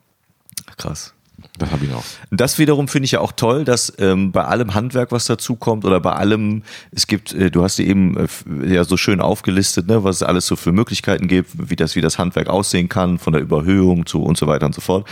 [0.78, 1.14] Krass.
[1.60, 2.04] das habe ich noch.
[2.32, 5.86] Das wiederum finde ich ja auch toll, dass ähm, bei allem Handwerk, was dazu kommt,
[5.86, 9.86] oder bei allem, es gibt, äh, du hast dir eben äh, ja so schön aufgelistet,
[9.88, 13.20] ne, was es alles so für Möglichkeiten gibt, wie das, wie das Handwerk aussehen kann,
[13.20, 15.08] von der Überhöhung zu und so weiter und so fort.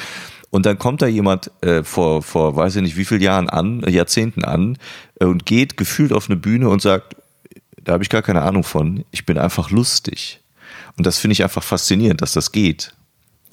[0.52, 3.84] Und dann kommt da jemand äh, vor, vor weiß ich nicht wie viel Jahren an,
[3.84, 4.78] äh, Jahrzehnten an
[5.20, 7.16] äh, und geht gefühlt auf eine Bühne und sagt,
[7.84, 10.42] da habe ich gar keine Ahnung von, ich bin einfach lustig.
[10.98, 12.94] Und das finde ich einfach faszinierend, dass das geht.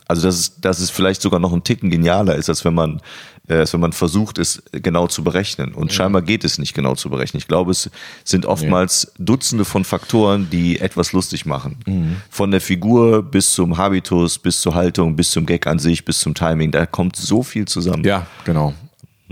[0.08, 3.00] Also dass es, dass es vielleicht sogar noch ein Ticken genialer ist, als wenn man,
[3.48, 5.74] als wenn man versucht, es genau zu berechnen.
[5.74, 7.38] Und scheinbar geht es nicht genau zu berechnen.
[7.38, 7.90] Ich glaube, es
[8.24, 11.76] sind oftmals Dutzende von Faktoren, die etwas lustig machen.
[12.30, 16.20] Von der Figur bis zum Habitus, bis zur Haltung, bis zum Gag an sich, bis
[16.20, 16.70] zum Timing.
[16.70, 18.04] Da kommt so viel zusammen.
[18.04, 18.74] Ja, genau.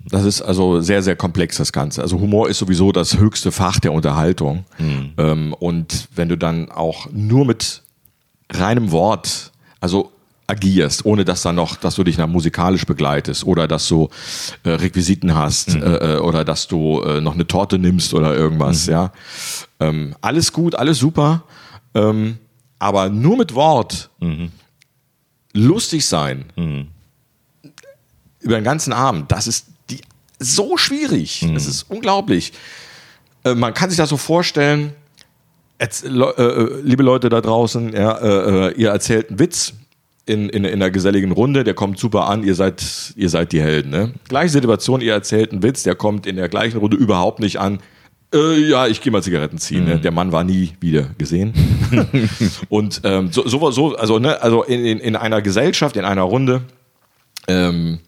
[0.09, 2.03] Das ist also sehr, sehr komplex, das Ganze.
[2.03, 4.65] Also Humor ist sowieso das höchste Fach der Unterhaltung.
[5.19, 7.83] Ähm, und wenn du dann auch nur mit
[8.53, 10.13] reinem Wort, also
[10.47, 14.09] agierst, ohne dass dann noch, dass du dich nach musikalisch begleitest oder dass du
[14.63, 18.87] äh, Requisiten hast äh, äh, oder dass du äh, noch eine Torte nimmst oder irgendwas,
[18.87, 19.13] ja.
[19.81, 21.43] Ähm, alles gut, alles super,
[21.95, 22.39] ähm,
[22.79, 24.11] aber nur mit Wort
[25.53, 26.45] lustig sein
[28.41, 30.01] über den ganzen Abend, das ist die,
[30.39, 31.47] so schwierig.
[31.55, 32.53] Das ist unglaublich.
[33.45, 34.93] Äh, man kann sich das so vorstellen,
[35.81, 36.09] jetzt, äh,
[36.83, 39.75] liebe Leute da draußen, ja, ihr erzählt einen Witz
[40.27, 43.61] in, in, in einer geselligen Runde, der kommt super an, ihr seid, ihr seid die
[43.61, 43.91] Helden.
[43.91, 44.13] Ne?
[44.29, 47.79] Gleiche Situation, ihr erzählt einen Witz, der kommt in der gleichen Runde überhaupt nicht an.
[48.35, 49.85] Äh, ja, ich gehe mal Zigaretten ziehen.
[49.85, 50.01] Ne?
[50.01, 51.55] Der Mann war nie wieder gesehen.
[52.69, 56.23] Und ähm, so, so, so, also, ne, also in, in, in einer Gesellschaft, in einer
[56.23, 56.63] Runde,
[57.47, 58.01] ähm,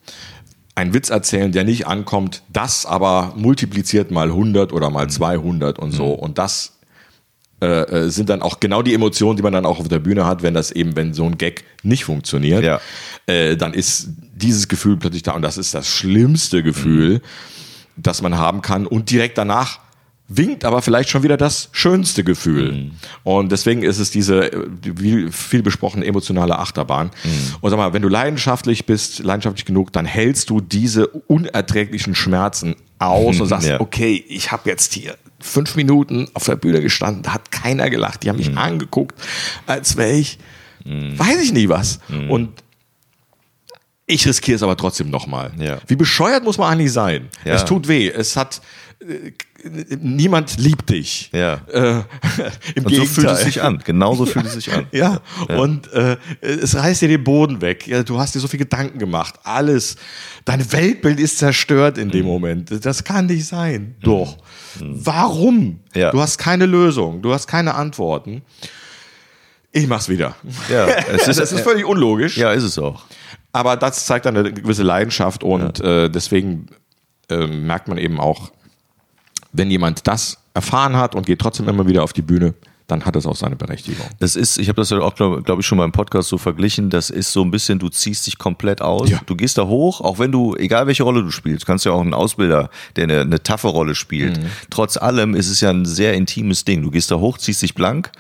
[0.75, 5.93] einen Witz erzählen, der nicht ankommt, das aber multipliziert mal 100 oder mal 200 und
[5.93, 6.13] so.
[6.13, 6.78] Und das
[7.61, 7.67] äh,
[8.07, 10.43] äh, sind dann auch genau die Emotionen, die man dann auch auf der Bühne hat,
[10.43, 12.81] wenn das eben, wenn so ein Gag nicht funktioniert, Ja.
[13.27, 17.21] äh, dann ist dieses Gefühl plötzlich da und das ist das schlimmste Gefühl,
[17.97, 19.81] das man haben kann und direkt danach
[20.31, 22.91] winkt aber vielleicht schon wieder das schönste Gefühl.
[23.25, 24.51] Und deswegen ist es diese
[24.83, 27.11] wie viel besprochene emotionale Achterbahn.
[27.63, 32.77] Und sag mal, wenn du leidenschaftlich bist, leidenschaftlich genug, dann hältst du diese unerträglichen Schmerzen
[32.99, 33.81] aus und sagst, Ja.
[33.81, 38.23] okay, ich habe jetzt hier fünf Minuten auf der Bühne gestanden, da hat keiner gelacht,
[38.23, 39.15] die haben mich angeguckt,
[39.67, 40.39] als wäre ich,
[40.85, 42.01] weiß ich nie was.
[42.29, 42.51] Und
[44.07, 45.53] ich riskiere es aber trotzdem nochmal.
[45.59, 45.79] Ja.
[45.87, 47.29] Wie bescheuert muss man eigentlich sein?
[47.45, 47.55] Ja.
[47.55, 48.09] Es tut weh.
[48.09, 48.61] Es hat
[50.01, 51.31] niemand liebt dich.
[51.33, 51.55] Ja.
[51.73, 51.79] Äh,
[52.75, 53.07] Im Und so Gegenteil.
[53.07, 53.79] fühlt es sich an.
[53.85, 54.87] Genauso fühlt es sich an.
[54.93, 57.87] Ja, und äh, es reißt dir den Boden weg.
[57.87, 59.35] Ja, du hast dir so viel Gedanken gemacht.
[59.45, 59.97] Alles.
[60.45, 62.13] Dein Weltbild ist zerstört in Mhm.
[62.13, 62.85] dem Moment.
[62.85, 63.97] Das kann nicht sein.
[64.01, 64.39] Doch.
[64.81, 65.81] Warum?
[65.95, 66.11] Ja.
[66.11, 67.23] Du hast keine Lösung.
[67.23, 68.43] Du hast keine Antworten.
[69.73, 70.35] Ich mach's wieder.
[70.71, 72.37] Ja, es ist, das ist völlig unlogisch.
[72.37, 73.05] ja, ist es auch.
[73.53, 76.67] Aber das zeigt eine gewisse Leidenschaft und äh, deswegen
[77.31, 78.51] äh, merkt man eben auch,
[79.59, 82.55] wenn jemand das erfahren hat und geht trotzdem immer wieder auf die Bühne,
[82.87, 84.07] dann hat es auch seine Berechtigung.
[84.19, 86.39] Das ist, ich habe das ja auch, glaube glaub ich, schon mal im Podcast so
[86.39, 89.11] verglichen, das ist so ein bisschen, du ziehst dich komplett aus.
[89.11, 89.21] Ja.
[89.27, 92.01] Du gehst da hoch, auch wenn du, egal welche Rolle du spielst, kannst ja auch
[92.01, 94.41] einen Ausbilder, der eine, eine taffe Rolle spielt.
[94.71, 96.83] Trotz allem ist es ja ein sehr intimes Ding.
[96.83, 98.11] Du gehst da hoch, ziehst dich blank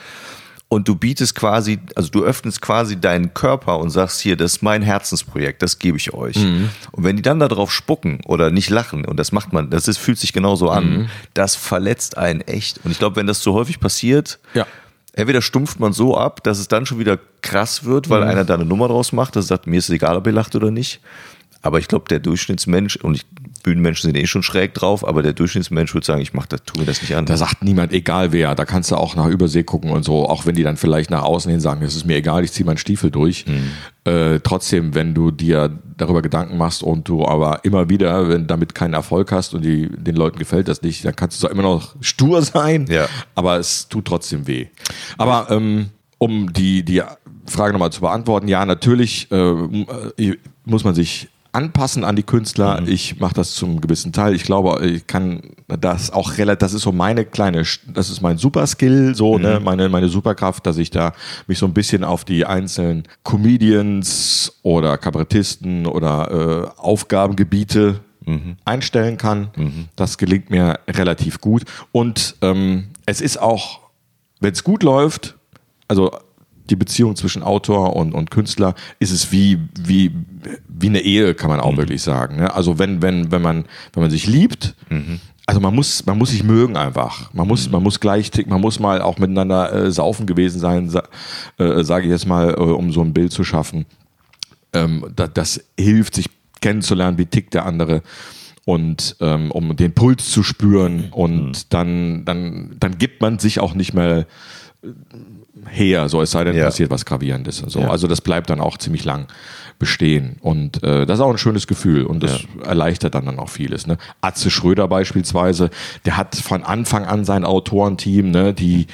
[0.70, 4.62] und du bietest quasi, also du öffnest quasi deinen Körper und sagst hier, das ist
[4.62, 6.36] mein Herzensprojekt, das gebe ich euch.
[6.36, 9.96] Und wenn die dann darauf spucken oder nicht lachen, und das macht man, das ist,
[9.98, 12.80] fühlt sich genauso an, das verletzt einen echt.
[12.84, 14.66] Und ich glaube, wenn das zu häufig passiert, Ja.
[15.14, 18.54] entweder stumpft man so ab, dass es dann schon wieder krass wird, weil einer da
[18.54, 21.00] eine Nummer draus macht, das sagt, mir ist es egal, ob ihr lacht oder nicht.
[21.62, 23.26] Aber ich glaube, der Durchschnittsmensch, und ich,
[23.68, 26.78] Bühnenmenschen sind eh schon schräg drauf, aber der Durchschnittsmensch würde sagen, ich mach das, tu
[26.80, 27.26] mir das nicht an.
[27.26, 28.54] Da sagt niemand, egal wer.
[28.54, 31.22] Da kannst du auch nach Übersee gucken und so, auch wenn die dann vielleicht nach
[31.22, 33.44] außen hin sagen, es ist mir egal, ich ziehe meinen Stiefel durch.
[34.04, 38.74] Äh, trotzdem, wenn du dir darüber Gedanken machst und du aber immer wieder, wenn damit
[38.74, 41.62] keinen Erfolg hast und die, den Leuten gefällt das nicht, dann kannst du zwar immer
[41.64, 43.06] noch stur sein, Ja.
[43.34, 44.66] aber es tut trotzdem weh.
[45.18, 47.02] Aber ähm, um die, die
[47.46, 49.54] Frage nochmal zu beantworten, ja, natürlich äh,
[50.64, 52.80] muss man sich anpassen an die Künstler.
[52.80, 52.88] Mhm.
[52.88, 54.34] Ich mache das zum gewissen Teil.
[54.34, 58.38] Ich glaube, ich kann das auch relativ, das ist so meine kleine, das ist mein
[58.38, 59.42] Superskill, so, mhm.
[59.42, 61.12] ne, meine, meine Superkraft, dass ich da
[61.46, 68.56] mich so ein bisschen auf die einzelnen Comedians oder Kabarettisten oder äh, Aufgabengebiete mhm.
[68.64, 69.50] einstellen kann.
[69.56, 69.88] Mhm.
[69.96, 71.64] Das gelingt mir relativ gut.
[71.92, 73.80] Und ähm, es ist auch,
[74.40, 75.36] wenn es gut läuft,
[75.88, 76.10] also
[76.70, 80.12] die Beziehung zwischen Autor und, und Künstler ist es wie, wie,
[80.68, 81.78] wie eine Ehe, kann man auch mhm.
[81.78, 82.36] wirklich sagen.
[82.36, 82.54] Ne?
[82.54, 85.20] Also wenn, wenn, wenn man, wenn man sich liebt, mhm.
[85.46, 87.32] also man muss, man muss sich mögen einfach.
[87.32, 87.72] Man muss, mhm.
[87.72, 91.02] man muss gleich, man muss mal auch miteinander äh, saufen gewesen sein, sa
[91.58, 93.86] äh, sage ich jetzt mal, äh, um so ein Bild zu schaffen.
[94.72, 96.26] Ähm, da, das hilft, sich
[96.60, 98.02] kennenzulernen, wie tickt der andere
[98.68, 101.52] und ähm, um den Puls zu spüren und mhm.
[101.70, 104.26] dann, dann, dann gibt man sich auch nicht mehr
[105.66, 106.66] her, so es sei denn, ja.
[106.66, 107.58] passiert was Gravierendes.
[107.66, 107.80] So.
[107.80, 107.90] Ja.
[107.90, 109.26] Also das bleibt dann auch ziemlich lang
[109.78, 110.36] bestehen.
[110.40, 112.64] Und äh, das ist auch ein schönes Gefühl und das ja.
[112.64, 113.86] erleichtert dann, dann auch vieles.
[113.86, 113.98] Ne?
[114.20, 115.70] Atze Schröder beispielsweise,
[116.04, 118.86] der hat von Anfang an sein Autorenteam, ne, die,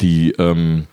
[0.00, 0.86] die ähm,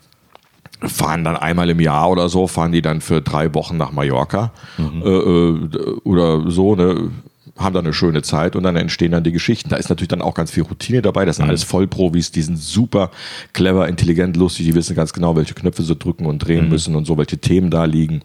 [0.82, 4.52] fahren dann einmal im Jahr oder so, fahren die dann für drei Wochen nach Mallorca
[4.78, 5.02] mhm.
[5.04, 7.12] äh, äh oder so, ne?
[7.58, 9.70] Haben dann eine schöne Zeit und dann entstehen dann die Geschichten.
[9.70, 11.26] Da ist natürlich dann auch ganz viel Routine dabei.
[11.26, 11.50] Das sind mhm.
[11.50, 13.12] alles Vollprofis, die sind super
[13.54, 16.72] clever, intelligent, lustig, die wissen ganz genau, welche Knöpfe sie drücken und drehen mhm.
[16.72, 18.22] müssen und so, welche Themen da liegen.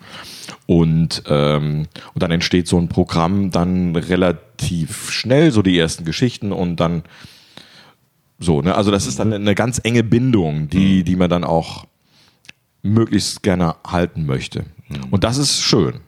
[0.66, 6.52] Und, ähm, und dann entsteht so ein Programm dann relativ schnell, so die ersten Geschichten
[6.52, 7.02] und dann
[8.38, 8.74] so, ne?
[8.74, 11.04] Also das ist dann eine ganz enge Bindung, die, mhm.
[11.04, 11.86] die man dann auch
[12.82, 14.64] möglichst gerne halten möchte.
[14.88, 15.04] Mhm.
[15.10, 16.00] Und das ist schön.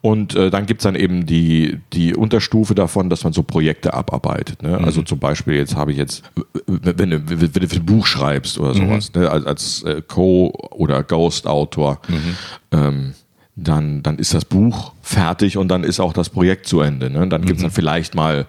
[0.00, 4.62] Und äh, dann gibt's dann eben die, die Unterstufe davon, dass man so Projekte abarbeitet.
[4.62, 4.70] Ne?
[4.70, 4.86] Also mhm.
[4.86, 6.22] Also zum Beispiel, jetzt habe ich jetzt,
[6.66, 9.22] wenn du, wenn du ein Buch schreibst oder sowas, mhm.
[9.22, 9.30] ne?
[9.30, 12.36] als, als äh, Co- oder Ghost-Autor, mhm.
[12.72, 13.14] ähm,
[13.54, 17.10] dann, dann ist das Buch fertig und dann ist auch das Projekt zu Ende.
[17.10, 17.28] Ne?
[17.28, 17.74] Dann gibt's dann mhm.
[17.74, 18.46] vielleicht mal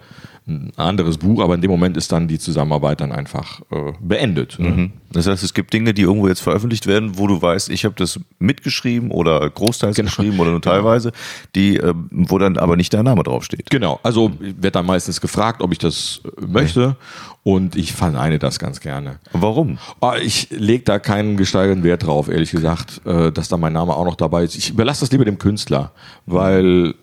[0.49, 4.57] ein anderes Buch, aber in dem Moment ist dann die Zusammenarbeit dann einfach äh, beendet.
[4.59, 4.69] Ne?
[4.69, 4.91] Mhm.
[5.11, 7.95] Das heißt, es gibt Dinge, die irgendwo jetzt veröffentlicht werden, wo du weißt, ich habe
[7.97, 10.07] das mitgeschrieben oder großteils genau.
[10.07, 11.11] geschrieben oder nur teilweise,
[11.55, 13.69] die, äh, wo dann aber nicht dein Name draufsteht.
[13.69, 16.95] Genau, also wird dann meistens gefragt, ob ich das äh, möchte
[17.43, 19.19] und ich verneine das ganz gerne.
[19.31, 19.77] Warum?
[20.01, 23.95] Oh, ich lege da keinen gesteigerten Wert drauf, ehrlich gesagt, äh, dass da mein Name
[23.95, 24.55] auch noch dabei ist.
[24.55, 25.91] Ich überlasse das lieber dem Künstler,
[26.25, 26.93] weil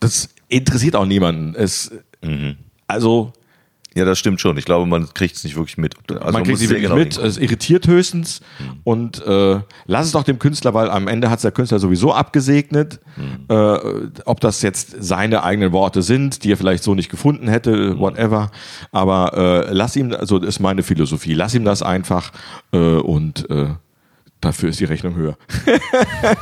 [0.00, 1.54] das interessiert auch niemanden.
[1.56, 1.90] Es,
[2.24, 2.56] Mhm.
[2.86, 3.32] Also.
[3.96, 4.58] Ja, das stimmt schon.
[4.58, 5.94] Ich glaube, man kriegt es nicht wirklich mit.
[6.10, 7.16] Also man kriegt es wirklich genau mit.
[7.16, 8.40] Es irritiert höchstens.
[8.58, 8.80] Mhm.
[8.82, 12.12] Und äh, lass es doch dem Künstler, weil am Ende hat es der Künstler sowieso
[12.12, 12.98] abgesegnet.
[13.16, 13.44] Mhm.
[13.48, 13.78] Äh,
[14.24, 18.00] ob das jetzt seine eigenen Worte sind, die er vielleicht so nicht gefunden hätte, mhm.
[18.00, 18.50] whatever.
[18.90, 22.32] Aber äh, lass ihm, also das ist meine Philosophie, lass ihm das einfach
[22.72, 23.74] äh, und äh,
[24.44, 25.36] dafür ist die Rechnung höher.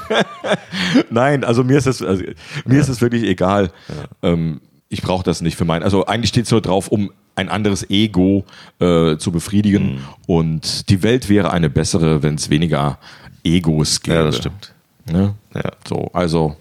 [1.11, 2.23] Nein, also mir ist es, also,
[2.65, 2.81] mir ja.
[2.81, 3.71] ist es wirklich egal.
[3.89, 4.31] Ja.
[4.31, 4.61] Ähm,
[4.93, 5.83] ich brauche das nicht für mein.
[5.83, 8.45] Also eigentlich steht es nur drauf, um ein anderes Ego
[8.79, 9.95] äh, zu befriedigen.
[9.95, 10.01] Mhm.
[10.27, 12.99] Und die Welt wäre eine bessere, wenn es weniger
[13.43, 14.17] Egos gäbe.
[14.17, 14.75] Ja, das stimmt.
[15.11, 15.35] Ne?
[15.55, 15.73] Ja.
[15.89, 16.57] So, also.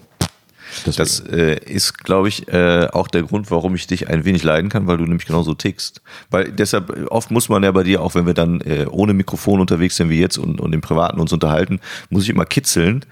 [0.86, 0.96] Deswegen.
[0.96, 4.70] Das äh, ist, glaube ich, äh, auch der Grund, warum ich dich ein wenig leiden
[4.70, 6.00] kann, weil du nämlich genauso tickst.
[6.30, 9.60] Weil deshalb, oft muss man ja bei dir, auch wenn wir dann äh, ohne Mikrofon
[9.60, 11.78] unterwegs sind wie jetzt und, und im Privaten uns unterhalten,
[12.08, 13.04] muss ich immer kitzeln,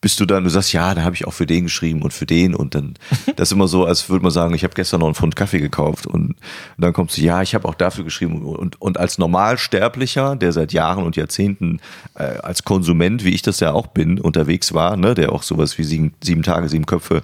[0.00, 2.26] bist du dann, du sagst, ja, da habe ich auch für den geschrieben und für
[2.26, 2.94] den und dann,
[3.36, 5.60] das ist immer so, als würde man sagen, ich habe gestern noch einen Pfund Kaffee
[5.60, 6.36] gekauft und, und
[6.78, 10.72] dann kommst du, ja, ich habe auch dafür geschrieben und, und als Normalsterblicher, der seit
[10.72, 11.80] Jahren und Jahrzehnten
[12.14, 15.78] äh, als Konsument, wie ich das ja auch bin, unterwegs war, ne, der auch sowas
[15.78, 17.22] wie sieben, sieben Tage, sieben Köpfe,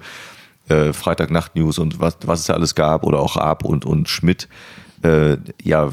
[0.69, 3.85] äh, Freitag Nacht News und was, was es da alles gab oder auch Ab und,
[3.85, 4.47] und Schmidt,
[5.03, 5.89] äh, ja,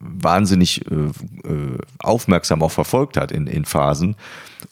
[0.00, 4.16] wahnsinnig äh, äh, aufmerksam auch verfolgt hat in, in Phasen.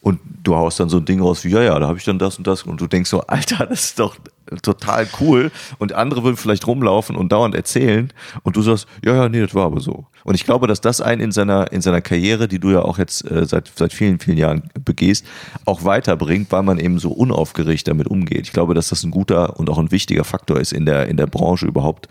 [0.00, 2.18] Und du haust dann so ein Ding raus wie, ja, ja, da habe ich dann
[2.18, 2.62] das und das.
[2.62, 4.16] Und du denkst so, Alter, das ist doch
[4.62, 5.50] total cool.
[5.78, 8.12] Und andere würden vielleicht rumlaufen und dauernd erzählen.
[8.42, 10.06] Und du sagst, ja, ja, nee, das war aber so.
[10.24, 12.98] Und ich glaube, dass das einen in seiner, in seiner Karriere, die du ja auch
[12.98, 15.26] jetzt äh, seit, seit vielen, vielen Jahren begehst,
[15.66, 18.42] auch weiterbringt, weil man eben so unaufgeregt damit umgeht.
[18.42, 21.18] Ich glaube, dass das ein guter und auch ein wichtiger Faktor ist in der, in
[21.18, 22.08] der Branche überhaupt,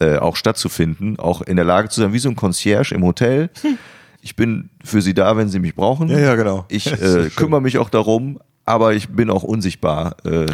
[0.00, 3.50] äh, auch stattzufinden, auch in der Lage zu sein, wie so ein Concierge im Hotel.
[3.62, 3.78] Hm.
[4.20, 6.08] Ich bin für Sie da, wenn Sie mich brauchen.
[6.08, 6.64] Ja, ja, genau.
[6.68, 10.16] Ich äh, kümmere mich auch darum, aber ich bin auch unsichtbar.
[10.24, 10.46] Äh,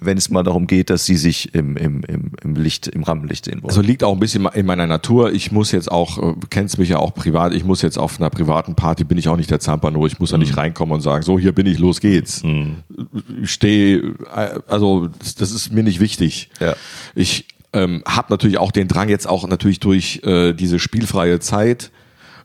[0.00, 3.44] wenn es mal darum geht, dass sie sich im, im, im, im Licht, im Rampenlicht
[3.44, 3.70] sehen wollen.
[3.70, 5.32] Also liegt auch ein bisschen in meiner Natur.
[5.32, 8.30] Ich muss jetzt auch, äh, kennst mich ja auch privat, ich muss jetzt auf einer
[8.30, 10.58] privaten Party, bin ich auch nicht der Zampano, ich muss da nicht mhm.
[10.58, 12.42] reinkommen und sagen, so, hier bin ich, los geht's.
[12.42, 12.78] Mhm.
[13.42, 16.50] Ich stehe, äh, also das, das ist mir nicht wichtig.
[16.60, 16.74] Ja.
[17.14, 21.90] Ich ähm, habe natürlich auch den Drang jetzt auch natürlich durch äh, diese spielfreie Zeit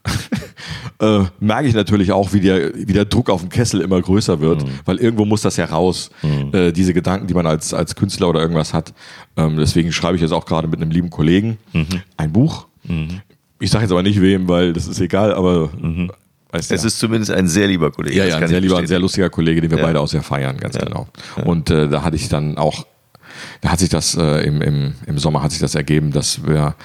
[1.00, 4.40] äh, merke ich natürlich auch, wie der, wie der Druck auf dem Kessel immer größer
[4.40, 4.72] wird, mhm.
[4.86, 6.54] weil irgendwo muss das ja raus, mhm.
[6.54, 8.94] äh, diese Gedanken, die man als, als Künstler oder irgendwas hat.
[9.36, 12.02] Ähm, deswegen schreibe ich jetzt auch gerade mit einem lieben Kollegen mhm.
[12.18, 12.68] ein Buch.
[12.84, 13.22] Mhm.
[13.60, 16.12] Ich sage jetzt aber nicht wem, weil das ist egal, aber mhm.
[16.52, 16.78] Es ja.
[16.78, 18.18] ist zumindest ein sehr lieber Kollege.
[18.18, 19.86] Ja, ja, ein sehr lieber, ein sehr lustiger Kollege, den wir ja.
[19.86, 21.08] beide auch sehr feiern, ganz genau.
[21.46, 22.88] Und äh, da hatte ich dann auch,
[23.62, 26.76] da hat sich das äh, im, im, im Sommer hat sich das ergeben, dass wir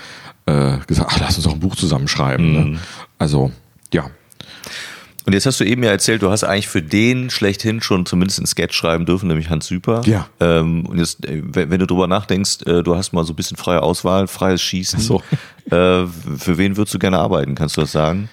[0.46, 2.52] äh, gesagt, ach, lass uns doch ein Buch zusammenschreiben.
[2.52, 2.60] Ne?
[2.60, 2.72] Mhm.
[2.72, 2.78] Ne?
[3.18, 3.52] Also,
[3.92, 4.10] ja.
[5.26, 8.40] Und jetzt hast du eben ja erzählt, du hast eigentlich für den schlechthin schon zumindest
[8.40, 10.02] ein Sketch schreiben dürfen, nämlich Hans Süper.
[10.04, 10.28] Ja.
[10.38, 13.56] Ähm, und jetzt, äh, wenn du drüber nachdenkst, äh, du hast mal so ein bisschen
[13.56, 14.98] freie Auswahl, freies Schießen.
[15.00, 15.22] Ach so.
[15.70, 17.54] Äh, für wen würdest du gerne arbeiten?
[17.54, 18.28] Kannst du das sagen?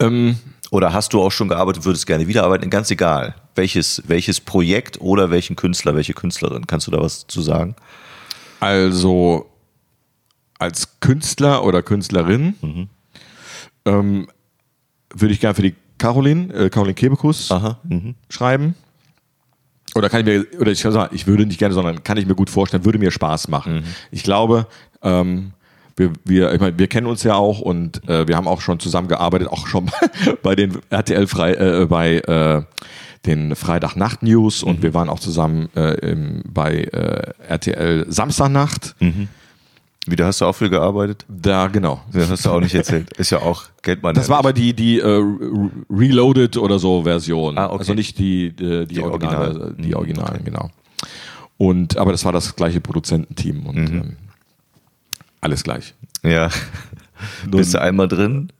[0.00, 0.36] Ähm,
[0.72, 2.70] oder hast du auch schon gearbeitet, würdest gerne wieder arbeiten?
[2.70, 3.36] Ganz egal.
[3.54, 6.66] Welches, welches Projekt oder welchen Künstler, welche Künstlerin?
[6.66, 7.76] Kannst du da was zu sagen?
[8.60, 9.50] Also
[10.58, 12.88] als Künstler oder Künstlerin mhm.
[13.84, 14.28] ähm,
[15.14, 17.50] würde ich gerne für die Caroline, äh, Caroline Kebekus
[17.84, 18.14] mhm.
[18.28, 18.74] schreiben.
[19.94, 22.26] Oder kann ich mir, oder ich kann sagen, ich würde nicht gerne, sondern kann ich
[22.26, 23.76] mir gut vorstellen, würde mir Spaß machen.
[23.76, 23.84] Mhm.
[24.10, 24.66] Ich glaube,
[25.02, 25.52] ähm,
[25.96, 28.80] wir, wir, ich meine, wir kennen uns ja auch und äh, wir haben auch schon
[28.80, 29.90] zusammengearbeitet, auch schon
[30.42, 32.62] bei den RTL frei, äh, bei äh,
[33.26, 34.82] den Freitag-Nacht News und mhm.
[34.82, 38.96] wir waren auch zusammen äh, im, bei äh, RTL Samstagnacht.
[39.00, 39.28] Mhm.
[40.06, 41.24] Wieder hast du auch viel gearbeitet?
[41.28, 42.02] Da, genau.
[42.12, 43.10] Das hast du auch nicht erzählt.
[43.16, 44.14] Ist ja auch, kennt man.
[44.14, 47.56] Das war aber die, die uh, Reloaded oder so Version.
[47.56, 47.78] Ah, okay.
[47.78, 49.74] Also nicht die, die, die, die Original, Original.
[49.78, 50.44] die mhm, Originalen, okay.
[50.44, 50.70] genau.
[51.56, 54.00] Und, aber das war das gleiche Produzententeam und mhm.
[54.00, 54.16] ähm,
[55.40, 55.94] alles gleich.
[56.22, 56.50] Ja.
[57.50, 58.52] Bist du einmal drin?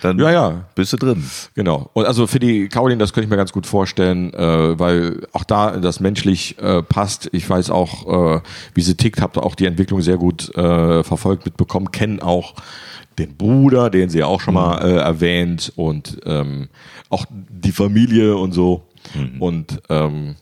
[0.00, 0.64] Dann ja, ja.
[0.74, 1.24] bist du drin.
[1.54, 1.90] Genau.
[1.92, 5.44] Und also für die Caroline, das könnte ich mir ganz gut vorstellen, äh, weil auch
[5.44, 7.28] da das menschlich äh, passt.
[7.32, 8.40] Ich weiß auch, äh,
[8.74, 12.54] wie sie tickt, habe auch die Entwicklung sehr gut äh, verfolgt, mitbekommen, kennen auch
[13.18, 16.68] den Bruder, den sie auch schon mal äh, erwähnt und ähm,
[17.10, 19.42] auch die Familie und so mhm.
[19.42, 20.36] und ähm,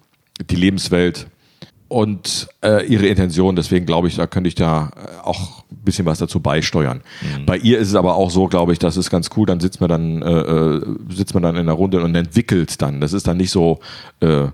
[0.48, 1.26] die Lebenswelt
[1.88, 3.56] und äh, ihre Intention.
[3.56, 7.02] Deswegen glaube ich, da könnte ich da äh, auch ein bisschen was dazu beisteuern.
[7.22, 7.46] Mhm.
[7.46, 9.46] Bei ihr ist es aber auch so, glaube ich, das ist ganz cool.
[9.46, 13.00] Dann sitzt man dann äh, äh, sitzt man dann in der Runde und entwickelt dann.
[13.00, 13.80] Das ist dann nicht so
[14.20, 14.48] äh,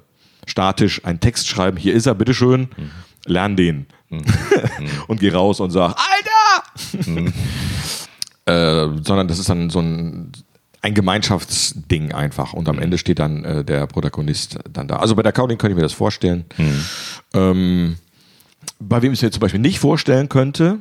[0.47, 1.77] statisch ein Text schreiben.
[1.77, 2.69] Hier ist er, bitteschön.
[2.77, 2.91] Mhm.
[3.27, 4.23] Lern den mhm.
[5.09, 7.11] und geh raus und sag Alter.
[7.11, 7.33] Mhm.
[8.47, 10.33] äh, sondern das ist dann so ein
[10.85, 12.53] ein Gemeinschaftsding einfach.
[12.53, 12.83] Und am mhm.
[12.83, 14.97] Ende steht dann äh, der Protagonist dann da.
[14.97, 16.45] Also bei der Caroline könnte ich mir das vorstellen.
[16.59, 16.85] Mhm.
[17.33, 17.97] Ähm,
[18.79, 20.81] bei wem ich mir zum Beispiel nicht vorstellen könnte,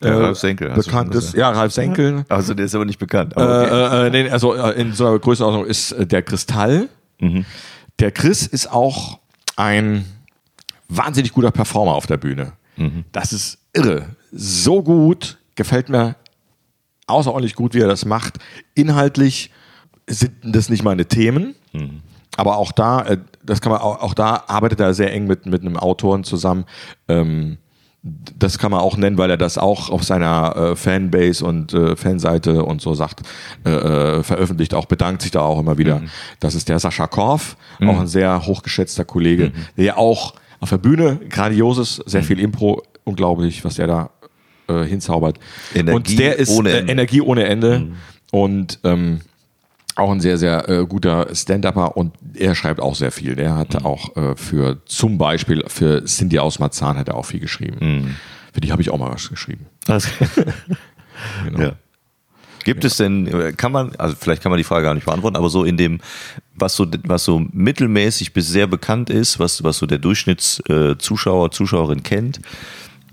[0.00, 0.70] äh, Ralf Senkel.
[0.70, 2.26] Bekannt ist, ja, Ralf Senkel.
[2.28, 3.36] Also der ist aber nicht bekannt.
[3.36, 4.04] Aber okay.
[4.04, 6.88] äh, äh, nee, also äh, in so einer Größenordnung ist äh, der Kristall.
[7.20, 7.46] Mhm.
[8.00, 9.20] Der Chris ist auch
[9.54, 10.04] ein
[10.88, 12.52] wahnsinnig guter Performer auf der Bühne.
[12.76, 13.04] Mhm.
[13.12, 14.06] Das ist irre.
[14.32, 16.16] So gut, gefällt mir
[17.06, 18.38] außerordentlich gut, wie er das macht.
[18.74, 19.50] Inhaltlich
[20.08, 21.54] sind das nicht meine Themen.
[21.72, 22.02] Mhm.
[22.36, 25.46] Aber auch da, äh, das kann man auch, auch da arbeitet er sehr eng mit,
[25.46, 26.64] mit einem Autoren zusammen.
[27.08, 27.58] Ähm,
[28.38, 31.96] das kann man auch nennen, weil er das auch auf seiner äh, Fanbase und äh,
[31.96, 33.22] Fanseite und so sagt,
[33.64, 36.00] äh, äh veröffentlicht, auch bedankt sich da auch immer wieder.
[36.00, 36.08] Mhm.
[36.38, 37.90] Das ist der Sascha Korf, mhm.
[37.90, 39.52] auch ein sehr hochgeschätzter Kollege, mhm.
[39.76, 42.26] der auch auf der Bühne grandioses, sehr mhm.
[42.26, 44.10] viel Impro, unglaublich, was der da
[44.68, 45.38] äh, hinzaubert.
[45.74, 46.88] Energie und der ist ohne Ende.
[46.88, 47.96] Äh, Energie ohne Ende mhm.
[48.30, 49.20] und ähm,
[49.96, 53.34] auch ein sehr, sehr äh, guter Stand-Upper und er schreibt auch sehr viel.
[53.34, 53.86] Der hat mhm.
[53.86, 57.78] auch äh, für zum Beispiel für Cindy aus Marzahn hat er auch viel geschrieben.
[57.80, 58.16] Mhm.
[58.52, 59.66] Für die habe ich auch mal was geschrieben.
[59.86, 60.08] Also,
[61.44, 61.60] genau.
[61.60, 61.72] ja.
[62.64, 62.88] Gibt ja.
[62.88, 65.62] es denn, kann man, also vielleicht kann man die Frage gar nicht beantworten, aber so
[65.62, 66.00] in dem,
[66.54, 71.50] was so, was so mittelmäßig bis sehr bekannt ist, was, was so der Durchschnittszuschauer, äh,
[71.50, 72.40] Zuschauerin kennt,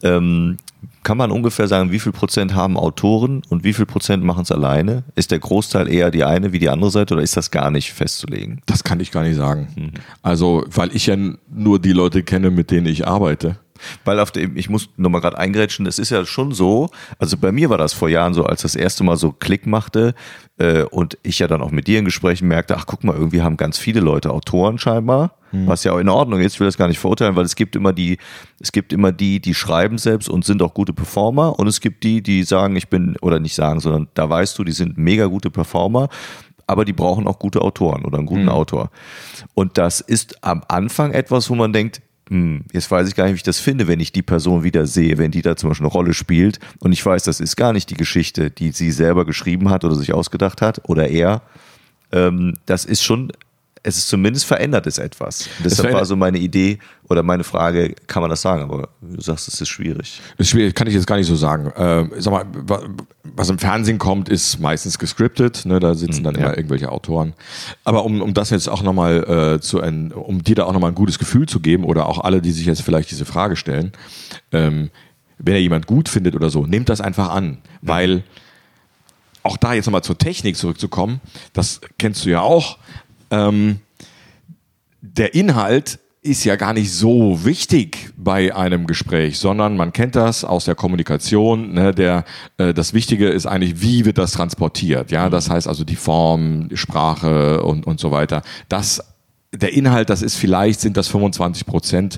[0.01, 0.58] ähm,
[1.04, 4.51] kann man ungefähr sagen, wie viel Prozent haben Autoren und wie viel Prozent machen es
[4.51, 5.04] alleine?
[5.16, 7.93] Ist der Großteil eher die eine wie die andere Seite oder ist das gar nicht
[7.93, 8.62] festzulegen?
[8.66, 9.68] Das kann ich gar nicht sagen.
[9.76, 9.91] Mhm.
[10.22, 13.58] Also, weil ich ja nur die Leute kenne, mit denen ich arbeite.
[14.06, 17.52] Weil auf dem, ich muss nochmal gerade eingrätschen, es ist ja schon so, also bei
[17.52, 20.14] mir war das vor Jahren so, als das erste Mal so Klick machte
[20.58, 23.42] äh, und ich ja dann auch mit dir in Gesprächen merkte, ach guck mal, irgendwie
[23.42, 25.68] haben ganz viele Leute Autoren scheinbar Mhm.
[25.68, 27.76] Was ja auch in Ordnung ist, ich will das gar nicht verurteilen, weil es gibt
[27.76, 28.18] immer die,
[28.60, 32.04] es gibt immer die, die schreiben selbst und sind auch gute Performer und es gibt
[32.04, 35.28] die, die sagen, ich bin, oder nicht sagen, sondern da weißt du, die sind mega
[35.28, 36.10] gute Performer
[36.66, 38.50] aber die brauchen auch gute Autoren oder einen guten mhm.
[38.50, 38.90] Autor.
[39.54, 43.34] Und das ist am Anfang etwas, wo man denkt, hm, jetzt weiß ich gar nicht,
[43.34, 45.86] wie ich das finde, wenn ich die Person wieder sehe, wenn die da zum Beispiel
[45.86, 49.26] eine Rolle spielt und ich weiß, das ist gar nicht die Geschichte, die sie selber
[49.26, 51.42] geschrieben hat oder sich ausgedacht hat oder er.
[52.12, 53.32] Ähm, das ist schon
[53.86, 55.48] es ist zumindest verändert es etwas.
[55.58, 56.80] Und deshalb war so meine Idee
[57.10, 58.64] oder meine Frage, kann man das sagen?
[58.64, 60.22] Aber du sagst, es ist schwierig.
[60.38, 61.68] Das ist schwierig, kann ich jetzt gar nicht so sagen.
[61.68, 62.46] Äh, sag mal,
[63.24, 65.66] was im Fernsehen kommt, ist meistens gescriptet.
[65.66, 65.82] Ne?
[65.82, 66.42] Da sitzen dann ja.
[66.42, 67.34] immer irgendwelche Autoren.
[67.84, 70.92] Aber um, um das jetzt auch nochmal äh, zu, ein, um dir da auch nochmal
[70.92, 73.92] ein gutes Gefühl zu geben oder auch alle, die sich jetzt vielleicht diese Frage stellen,
[74.54, 74.92] ähm,
[75.40, 78.24] wenn ihr jemand gut findet oder so, nehmt das einfach an, weil
[79.44, 81.20] auch da jetzt nochmal zur Technik zurückzukommen,
[81.52, 82.78] das kennst du ja auch.
[83.34, 83.80] Ähm,
[85.02, 90.46] der Inhalt ist ja gar nicht so wichtig bei einem Gespräch, sondern man kennt das
[90.46, 91.74] aus der Kommunikation.
[91.74, 92.24] Ne, der,
[92.58, 95.12] äh, das Wichtige ist eigentlich, wie wird das transportiert.
[95.12, 98.42] Ja, das heißt also die Form, die Sprache und, und so weiter.
[98.70, 99.04] Das
[99.52, 102.18] der Inhalt, das ist vielleicht, sind das 25 Prozent,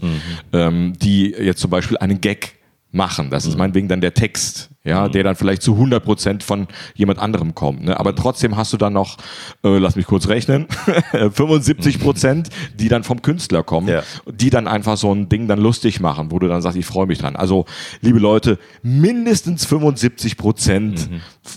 [0.54, 2.54] ähm, die jetzt zum Beispiel einen Gag
[2.96, 3.30] machen.
[3.30, 7.20] Das ist meinetwegen dann der Text, ja, der dann vielleicht zu 100 Prozent von jemand
[7.20, 7.84] anderem kommt.
[7.86, 8.00] Ne?
[8.00, 9.18] Aber trotzdem hast du dann noch,
[9.64, 10.68] äh, lass mich kurz rechnen,
[11.12, 14.04] 75 Prozent, die dann vom Künstler kommen, Ja.
[14.32, 17.06] die dann einfach so ein Ding dann lustig machen, wo du dann sagst, ich freue
[17.08, 17.36] mich dran.
[17.36, 17.66] Also,
[18.02, 21.10] liebe Leute, mindestens 75 Prozent,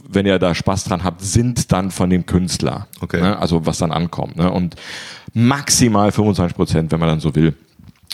[0.09, 2.89] wenn ihr da Spaß dran habt, sind dann von dem Künstler.
[3.01, 3.21] Okay.
[3.21, 3.39] Ne?
[3.39, 4.37] Also, was dann ankommt.
[4.37, 4.51] Ne?
[4.51, 4.75] Und
[5.35, 7.55] maximal 25 Prozent, wenn man dann so will,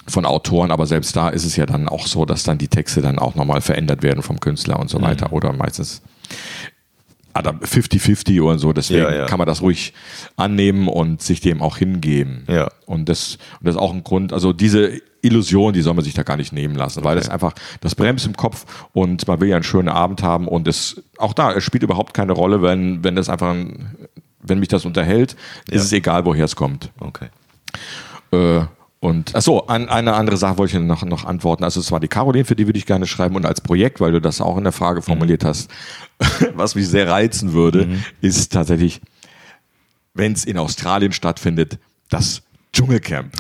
[0.06, 3.00] von Autoren, aber selbst da ist es ja dann auch so, dass dann die Texte
[3.00, 5.02] dann auch nochmal verändert werden vom Künstler und so Mhm.
[5.04, 6.02] weiter oder meistens
[7.32, 9.26] ah, da 50-50 oder so, deswegen Ja, ja.
[9.26, 9.92] kann man das ruhig
[10.36, 12.44] annehmen und sich dem auch hingeben.
[12.48, 12.68] Ja.
[12.86, 16.14] Und das, und das ist auch ein Grund, also diese Illusion, die soll man sich
[16.14, 19.48] da gar nicht nehmen lassen, weil das einfach, das bremst im Kopf und man will
[19.48, 23.02] ja einen schönen Abend haben und es, auch da, es spielt überhaupt keine Rolle, wenn,
[23.02, 23.96] wenn das einfach, ein,
[24.42, 25.34] wenn mich das unterhält,
[25.70, 25.76] Ja.
[25.76, 26.90] ist es egal, woher es kommt.
[27.00, 27.28] Okay.
[28.32, 28.66] Äh,
[29.04, 31.62] und achso, an, eine andere Sache wollte ich noch, noch antworten.
[31.62, 34.12] Also es war die Caroline, für die würde ich gerne schreiben und als Projekt, weil
[34.12, 35.70] du das auch in der Frage formuliert hast,
[36.54, 39.02] was mich sehr reizen würde, ist tatsächlich,
[40.14, 41.78] wenn es in Australien stattfindet,
[42.08, 42.42] das
[42.72, 43.34] Dschungelcamp.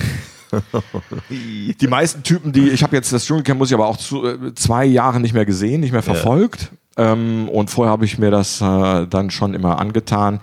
[1.30, 4.54] Die meisten Typen, die, ich habe jetzt das Dschungelcamp, muss ich aber auch zu, äh,
[4.54, 6.70] zwei Jahre nicht mehr gesehen, nicht mehr verfolgt.
[6.96, 10.40] Ähm, und vorher habe ich mir das äh, dann schon immer angetan.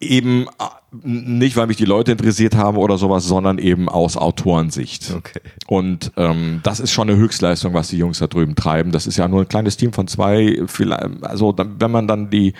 [0.00, 0.64] Eben äh,
[1.02, 5.12] nicht, weil mich die Leute interessiert haben oder sowas, sondern eben aus Autorensicht.
[5.16, 5.40] Okay.
[5.66, 8.92] Und ähm, das ist schon eine Höchstleistung, was die Jungs da drüben treiben.
[8.92, 10.62] Das ist ja nur ein kleines Team von zwei.
[10.66, 12.54] Vielleicht, also wenn man dann die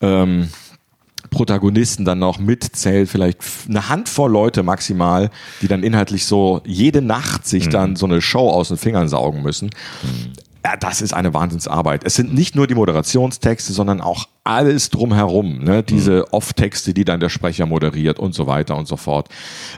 [0.00, 0.48] ähm,
[1.30, 5.30] Protagonisten dann noch mitzählt, vielleicht eine Handvoll Leute maximal,
[5.60, 9.42] die dann inhaltlich so jede Nacht sich dann so eine Show aus den Fingern saugen
[9.42, 9.70] müssen.
[10.64, 12.02] Ja, das ist eine Wahnsinnsarbeit.
[12.04, 15.62] Es sind nicht nur die Moderationstexte, sondern auch alles drumherum.
[15.62, 15.82] Ne?
[15.82, 19.28] Diese Off-Texte, die dann der Sprecher moderiert und so weiter und so fort.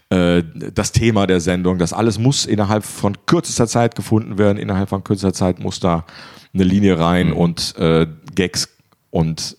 [0.08, 0.42] Äh,
[0.74, 4.58] das Thema der Sendung, das alles muss innerhalb von kürzester Zeit gefunden werden.
[4.58, 6.06] Innerhalb von kürzester Zeit muss da
[6.54, 8.68] eine Linie rein und äh, Gags
[9.10, 9.56] und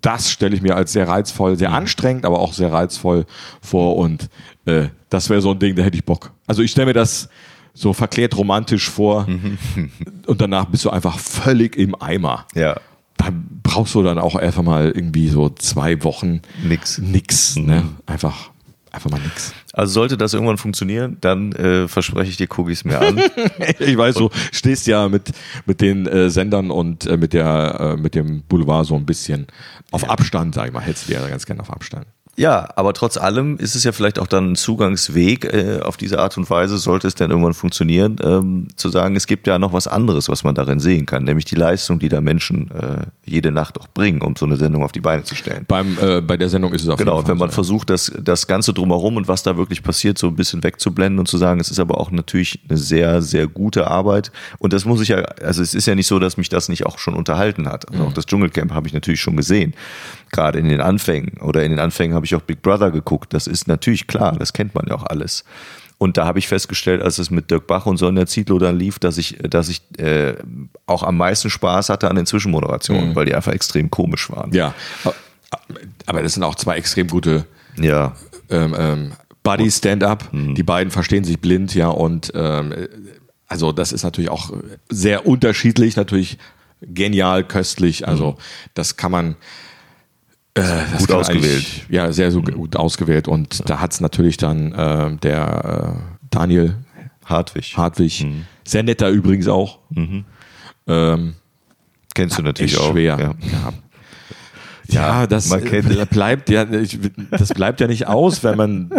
[0.00, 3.24] das stelle ich mir als sehr reizvoll, sehr anstrengend, aber auch sehr reizvoll
[3.60, 4.28] vor und
[4.66, 6.32] äh, das wäre so ein Ding, da hätte ich Bock.
[6.46, 7.28] Also ich stelle mir das
[7.74, 9.26] so verklärt romantisch vor
[10.26, 12.46] und danach bist du einfach völlig im Eimer.
[12.54, 12.76] Ja.
[13.16, 13.30] Da
[13.62, 16.98] brauchst du dann auch einfach mal irgendwie so zwei Wochen Nix.
[16.98, 17.84] nix, ne?
[18.06, 18.50] Einfach,
[18.90, 19.54] einfach mal nix.
[19.72, 23.20] Also sollte das irgendwann funktionieren, dann äh, verspreche ich dir, gucke ich es mir an.
[23.78, 25.32] Ich weiß, du stehst ja mit,
[25.66, 29.46] mit den äh, Sendern und äh, mit, der, äh, mit dem Boulevard so ein bisschen
[29.92, 32.06] auf Abstand, sag ich mal, hältst du ja ganz gerne auf Abstand.
[32.36, 36.18] Ja, aber trotz allem ist es ja vielleicht auch dann ein Zugangsweg äh, auf diese
[36.18, 39.74] Art und Weise, sollte es denn irgendwann funktionieren, ähm, zu sagen, es gibt ja noch
[39.74, 43.52] was anderes, was man darin sehen kann, nämlich die Leistung, die da Menschen äh, jede
[43.52, 45.66] Nacht auch bringen, um so eine Sendung auf die Beine zu stellen.
[45.68, 48.46] Beim, äh, bei der Sendung ist es auf Genau, wenn man so, versucht, das, das
[48.46, 51.70] Ganze drumherum und was da wirklich passiert, so ein bisschen wegzublenden und zu sagen, es
[51.70, 54.32] ist aber auch natürlich eine sehr, sehr gute Arbeit.
[54.58, 56.86] Und das muss ich ja, also es ist ja nicht so, dass mich das nicht
[56.86, 57.92] auch schon unterhalten hat.
[57.92, 59.74] Also auch das Dschungelcamp habe ich natürlich schon gesehen.
[60.32, 61.38] Gerade in den Anfängen.
[61.40, 63.34] Oder in den Anfängen habe ich auch Big Brother geguckt.
[63.34, 65.44] Das ist natürlich klar, das kennt man ja auch alles.
[65.98, 68.98] Und da habe ich festgestellt, als es mit Dirk Bach und Sonja Zietlow dann lief,
[68.98, 70.34] dass ich, dass ich äh,
[70.86, 74.52] auch am meisten Spaß hatte an den Zwischenmoderationen, weil die einfach extrem komisch waren.
[74.52, 74.74] Ja,
[76.06, 77.44] aber das sind auch zwei extrem gute
[77.76, 78.16] Ja.
[78.50, 79.12] ähm, ähm,
[79.44, 80.28] Buddy Stand-up.
[80.32, 82.74] Die beiden verstehen sich blind, ja, und ähm,
[83.46, 84.50] also das ist natürlich auch
[84.88, 86.38] sehr unterschiedlich, natürlich
[86.80, 88.08] genial, köstlich.
[88.08, 88.38] Also
[88.74, 89.36] das kann man
[90.54, 90.62] äh,
[90.98, 91.64] Gut ausgewählt.
[91.88, 93.28] Ja, sehr so gut ausgewählt.
[93.28, 96.76] Und da hat es natürlich dann äh, der äh, Daniel
[97.24, 97.76] Hartwig.
[97.76, 98.26] Hartwig,
[98.64, 99.78] sehr netter übrigens auch.
[100.86, 101.34] Ähm,
[102.14, 102.92] Kennst du natürlich auch.
[102.92, 103.18] schwer.
[103.18, 103.34] Ja.
[103.50, 103.72] Ja.
[104.88, 105.48] Ja, das
[106.10, 106.98] bleibt ja, ich,
[107.30, 108.90] das bleibt ja nicht aus, wenn man,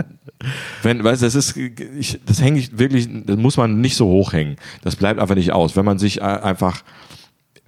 [0.81, 4.07] wenn, weißt, du, das ist, ich, das hänge ich wirklich, das muss man nicht so
[4.07, 4.55] hochhängen.
[4.81, 5.75] Das bleibt einfach nicht aus.
[5.75, 6.83] Wenn man sich äh, einfach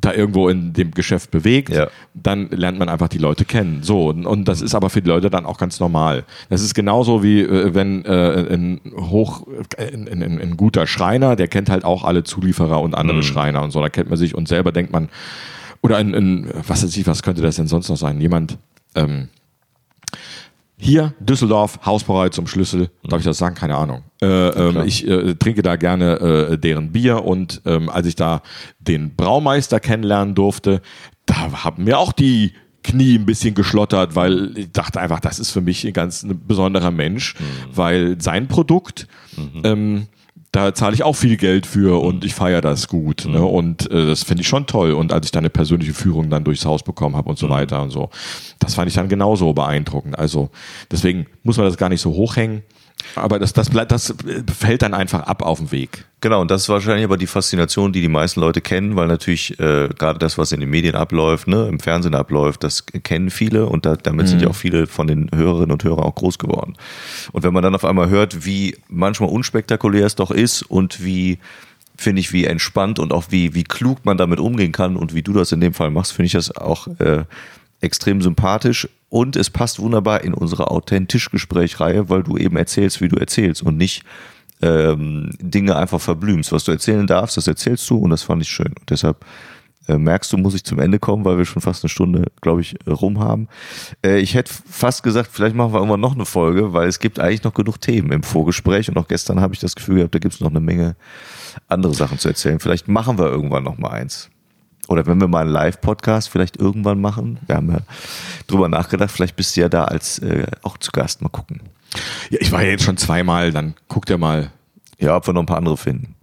[0.02, 1.88] da irgendwo in dem Geschäft bewegt, Ja.
[2.14, 3.82] dann lernt man einfach die Leute kennen.
[3.82, 6.26] So und, das ist aber für die Leute dann auch ganz normal.
[6.50, 11.36] Das ist genauso wie äh, wenn äh, ein hoch, äh, ein, ein, ein guter Schreiner,
[11.36, 13.82] der kennt halt auch alle Zulieferer und andere Schreiner und so.
[13.82, 15.10] Da kennt man sich und selber denkt man
[15.82, 18.20] oder ein, ein, was weiß ich, was könnte das denn sonst noch sein?
[18.20, 18.58] Jemand,
[18.96, 19.30] ähm,
[20.78, 23.56] hier, Düsseldorf, Hausbrauerei zum Schlüssel, darf ich das sagen?
[23.56, 24.04] Keine Ahnung.
[24.22, 28.42] Äh, ähm, ich äh, trinke da gerne äh, deren Bier und ähm, als ich da
[28.80, 30.82] den Braumeister kennenlernen durfte,
[31.26, 32.52] da haben mir auch die
[32.84, 36.46] Knie ein bisschen geschlottert, weil ich dachte einfach, das ist für mich ein ganz ein
[36.46, 37.76] besonderer Mensch, mhm.
[37.76, 39.08] weil sein Produkt
[39.38, 39.62] mhm.
[39.64, 40.08] ähm,
[40.56, 43.26] da zahle ich auch viel Geld für und ich feiere das gut.
[43.26, 43.40] Ne?
[43.40, 43.46] Mhm.
[43.46, 44.94] Und äh, das finde ich schon toll.
[44.94, 47.52] Und als ich dann eine persönliche Führung dann durchs Haus bekommen habe und so mhm.
[47.52, 48.10] weiter und so,
[48.60, 50.18] das fand ich dann genauso beeindruckend.
[50.18, 50.50] Also
[50.90, 52.64] deswegen muss man das gar nicht so hochhängen.
[53.16, 54.14] Aber das, das, das
[54.58, 56.06] fällt dann einfach ab auf dem Weg.
[56.26, 59.60] Genau, und das ist wahrscheinlich aber die Faszination, die die meisten Leute kennen, weil natürlich
[59.60, 63.68] äh, gerade das, was in den Medien abläuft, ne, im Fernsehen abläuft, das kennen viele
[63.68, 64.30] und da, damit mhm.
[64.30, 66.78] sind ja auch viele von den Hörerinnen und Hörern auch groß geworden.
[67.32, 71.38] Und wenn man dann auf einmal hört, wie manchmal unspektakulär es doch ist und wie
[71.96, 75.22] finde ich, wie entspannt und auch wie, wie klug man damit umgehen kann und wie
[75.22, 77.26] du das in dem Fall machst, finde ich das auch äh,
[77.82, 83.10] extrem sympathisch und es passt wunderbar in unsere authentisch Gesprächreihe, weil du eben erzählst, wie
[83.10, 84.04] du erzählst und nicht
[84.62, 86.52] ähm, Dinge einfach verblümst.
[86.52, 88.74] Was du erzählen darfst, das erzählst du und das fand ich schön.
[88.80, 89.26] Und deshalb
[89.88, 92.62] äh, merkst du, muss ich zum Ende kommen, weil wir schon fast eine Stunde, glaube
[92.62, 93.48] ich, rum haben.
[94.04, 97.20] Äh, ich hätte fast gesagt, vielleicht machen wir irgendwann noch eine Folge, weil es gibt
[97.20, 100.20] eigentlich noch genug Themen im Vorgespräch und auch gestern habe ich das Gefühl gehabt, da
[100.20, 100.96] gibt es noch eine Menge
[101.68, 102.60] andere Sachen zu erzählen.
[102.60, 104.30] Vielleicht machen wir irgendwann noch mal eins
[104.88, 107.80] oder wenn wir mal einen Live-Podcast vielleicht irgendwann machen, wir haben ja
[108.48, 111.62] drüber nachgedacht, vielleicht bist du ja da als äh, auch zu Gast, mal gucken.
[112.30, 114.52] Ja, ich war ja jetzt schon zweimal, dann guckt ja mal.
[114.98, 116.16] Ja, ob wir noch ein paar andere finden.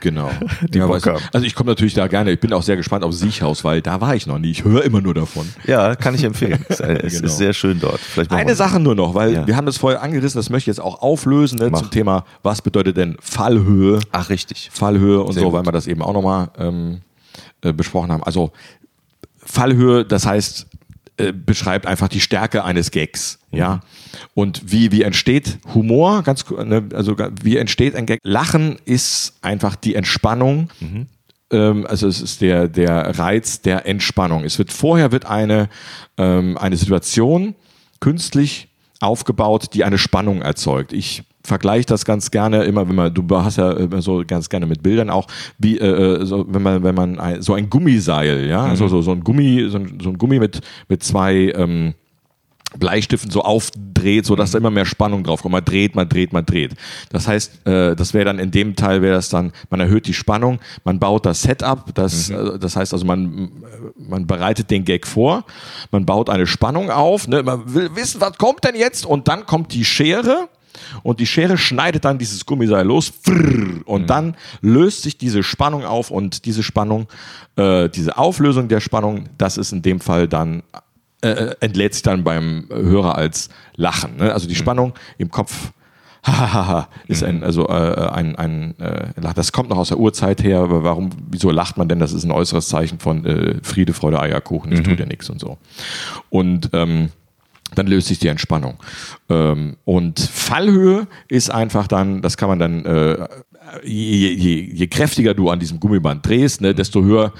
[0.00, 0.30] Genau.
[0.68, 2.32] Die ja, weißt, also ich komme natürlich da gerne.
[2.32, 4.50] Ich bin auch sehr gespannt auf Siechhaus, weil da war ich noch nie.
[4.50, 5.48] Ich höre immer nur davon.
[5.66, 6.64] Ja, kann ich empfehlen.
[6.74, 7.26] Es, genau.
[7.26, 8.00] ist sehr schön dort.
[8.30, 9.46] Eine Sache nur noch, weil ja.
[9.46, 12.62] wir haben das vorher angerissen, das möchte ich jetzt auch auflösen ne, zum Thema, was
[12.62, 14.00] bedeutet denn Fallhöhe?
[14.12, 14.70] Ach, richtig.
[14.72, 15.58] Fallhöhe und sehr so, gut.
[15.58, 17.00] weil wir das eben auch nochmal ähm,
[17.64, 18.22] äh, besprochen haben.
[18.22, 18.52] Also
[19.38, 20.66] Fallhöhe, das heißt,
[21.16, 23.58] äh, beschreibt einfach die Stärke eines Gags, mhm.
[23.58, 23.80] ja.
[24.34, 26.22] Und wie, wie entsteht Humor?
[26.22, 28.20] Ganz, ne, also wie entsteht ein Gag?
[28.22, 30.70] Lachen ist einfach die Entspannung.
[30.80, 31.06] Mhm.
[31.50, 34.44] Ähm, also es ist der, der Reiz der Entspannung.
[34.44, 35.68] Es wird vorher wird eine,
[36.16, 37.54] ähm, eine Situation
[38.00, 38.68] künstlich
[39.00, 40.92] aufgebaut, die eine Spannung erzeugt.
[40.92, 44.66] Ich vergleiche das ganz gerne immer, wenn man, du hast ja immer so ganz gerne
[44.66, 45.26] mit Bildern auch,
[45.58, 48.70] wie, äh, äh, so, wenn man, wenn man ein, so ein Gummiseil, ja, mhm.
[48.70, 51.94] also so, so ein Gummi, so ein, so ein Gummi mit, mit zwei, ähm,
[52.78, 55.52] Bleistiften so aufdreht, so dass da immer mehr Spannung drauf kommt.
[55.52, 56.74] Man dreht, man dreht, man dreht.
[57.10, 60.14] Das heißt, äh, das wäre dann in dem Teil wäre das dann, man erhöht die
[60.14, 62.54] Spannung, man baut das Setup, das, mhm.
[62.54, 63.50] äh, das heißt also man,
[63.96, 65.44] man bereitet den Gag vor,
[65.90, 67.42] man baut eine Spannung auf, ne?
[67.42, 70.48] man will wissen, was kommt denn jetzt und dann kommt die Schere
[71.02, 73.12] und die Schere schneidet dann dieses Gummiseil los
[73.84, 74.06] und mhm.
[74.06, 77.06] dann löst sich diese Spannung auf und diese Spannung,
[77.56, 80.62] äh, diese Auflösung der Spannung, das ist in dem Fall dann
[81.22, 84.16] äh, äh entlädt sich dann beim Hörer als Lachen.
[84.16, 84.32] Ne?
[84.32, 84.58] Also die mhm.
[84.58, 85.72] Spannung im Kopf
[86.26, 87.44] Hahaha, ist ein, mhm.
[87.44, 91.50] also äh, ein, ein äh, das kommt noch aus der Urzeit her, aber warum, wieso
[91.50, 91.98] lacht man denn?
[91.98, 94.84] Das ist ein äußeres Zeichen von äh, Friede, Freude, Eierkuchen, ich mhm.
[94.84, 95.58] tue dir nichts und so.
[96.30, 97.10] Und ähm,
[97.74, 98.74] dann löst sich die Entspannung.
[99.28, 103.28] Ähm, und Fallhöhe ist einfach dann, das kann man dann, äh,
[103.82, 107.32] je, je, je kräftiger du an diesem Gummiband drehst, ne, desto höher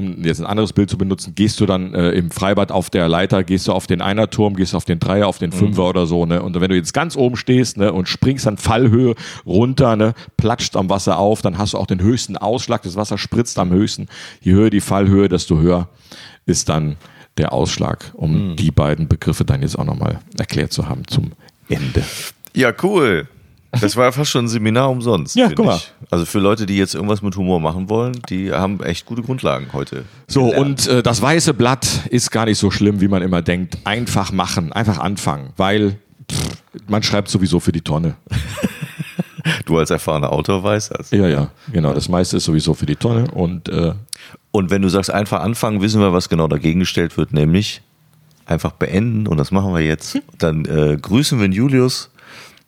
[0.00, 3.06] um jetzt ein anderes Bild zu benutzen, gehst du dann äh, im Freibad auf der
[3.08, 5.88] Leiter, gehst du auf den Einerturm, gehst du auf den Dreier, auf den Fünfer mhm.
[5.88, 6.42] oder so, ne?
[6.42, 9.14] Und wenn du jetzt ganz oben stehst, ne, und springst dann Fallhöhe
[9.44, 13.18] runter, ne, platscht am Wasser auf, dann hast du auch den höchsten Ausschlag, das Wasser
[13.18, 14.06] spritzt am höchsten.
[14.40, 15.88] Je höher die Fallhöhe, desto höher
[16.46, 16.96] ist dann
[17.40, 18.56] der Ausschlag, um mhm.
[18.56, 21.32] die beiden Begriffe dann jetzt auch nochmal erklärt zu haben zum
[21.68, 22.04] Ende.
[22.54, 23.26] Ja, cool.
[23.72, 25.36] Das war ja fast schon ein Seminar umsonst.
[25.36, 25.76] Ja, guck mal.
[25.76, 25.92] Ich.
[26.10, 29.68] Also für Leute, die jetzt irgendwas mit Humor machen wollen, die haben echt gute Grundlagen
[29.72, 30.04] heute.
[30.26, 30.86] So, gelernt.
[30.86, 33.78] und äh, das weiße Blatt ist gar nicht so schlimm, wie man immer denkt.
[33.84, 35.96] Einfach machen, einfach anfangen, weil
[36.30, 36.48] pff,
[36.88, 38.16] man schreibt sowieso für die Tonne.
[39.66, 41.12] du als erfahrener Autor weißt das.
[41.12, 41.94] Ja, ja, genau.
[41.94, 43.92] Das meiste ist sowieso für die Tonne und äh,
[44.52, 47.82] und wenn du sagst, einfach anfangen, wissen wir, was genau dagegen gestellt wird, nämlich
[48.46, 50.18] einfach beenden und das machen wir jetzt.
[50.38, 52.10] Dann äh, grüßen wir den Julius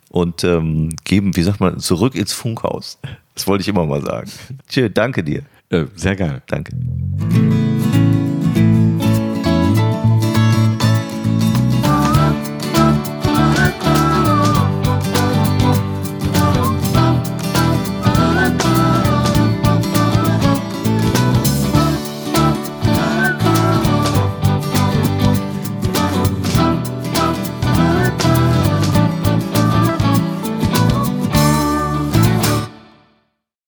[0.09, 2.99] und ähm, geben, wie sagt man, zurück ins Funkhaus.
[3.35, 4.31] Das wollte ich immer mal sagen.
[4.69, 5.43] Tschö, danke dir.
[5.71, 6.43] Äh, sehr gerne.
[6.47, 6.73] Danke.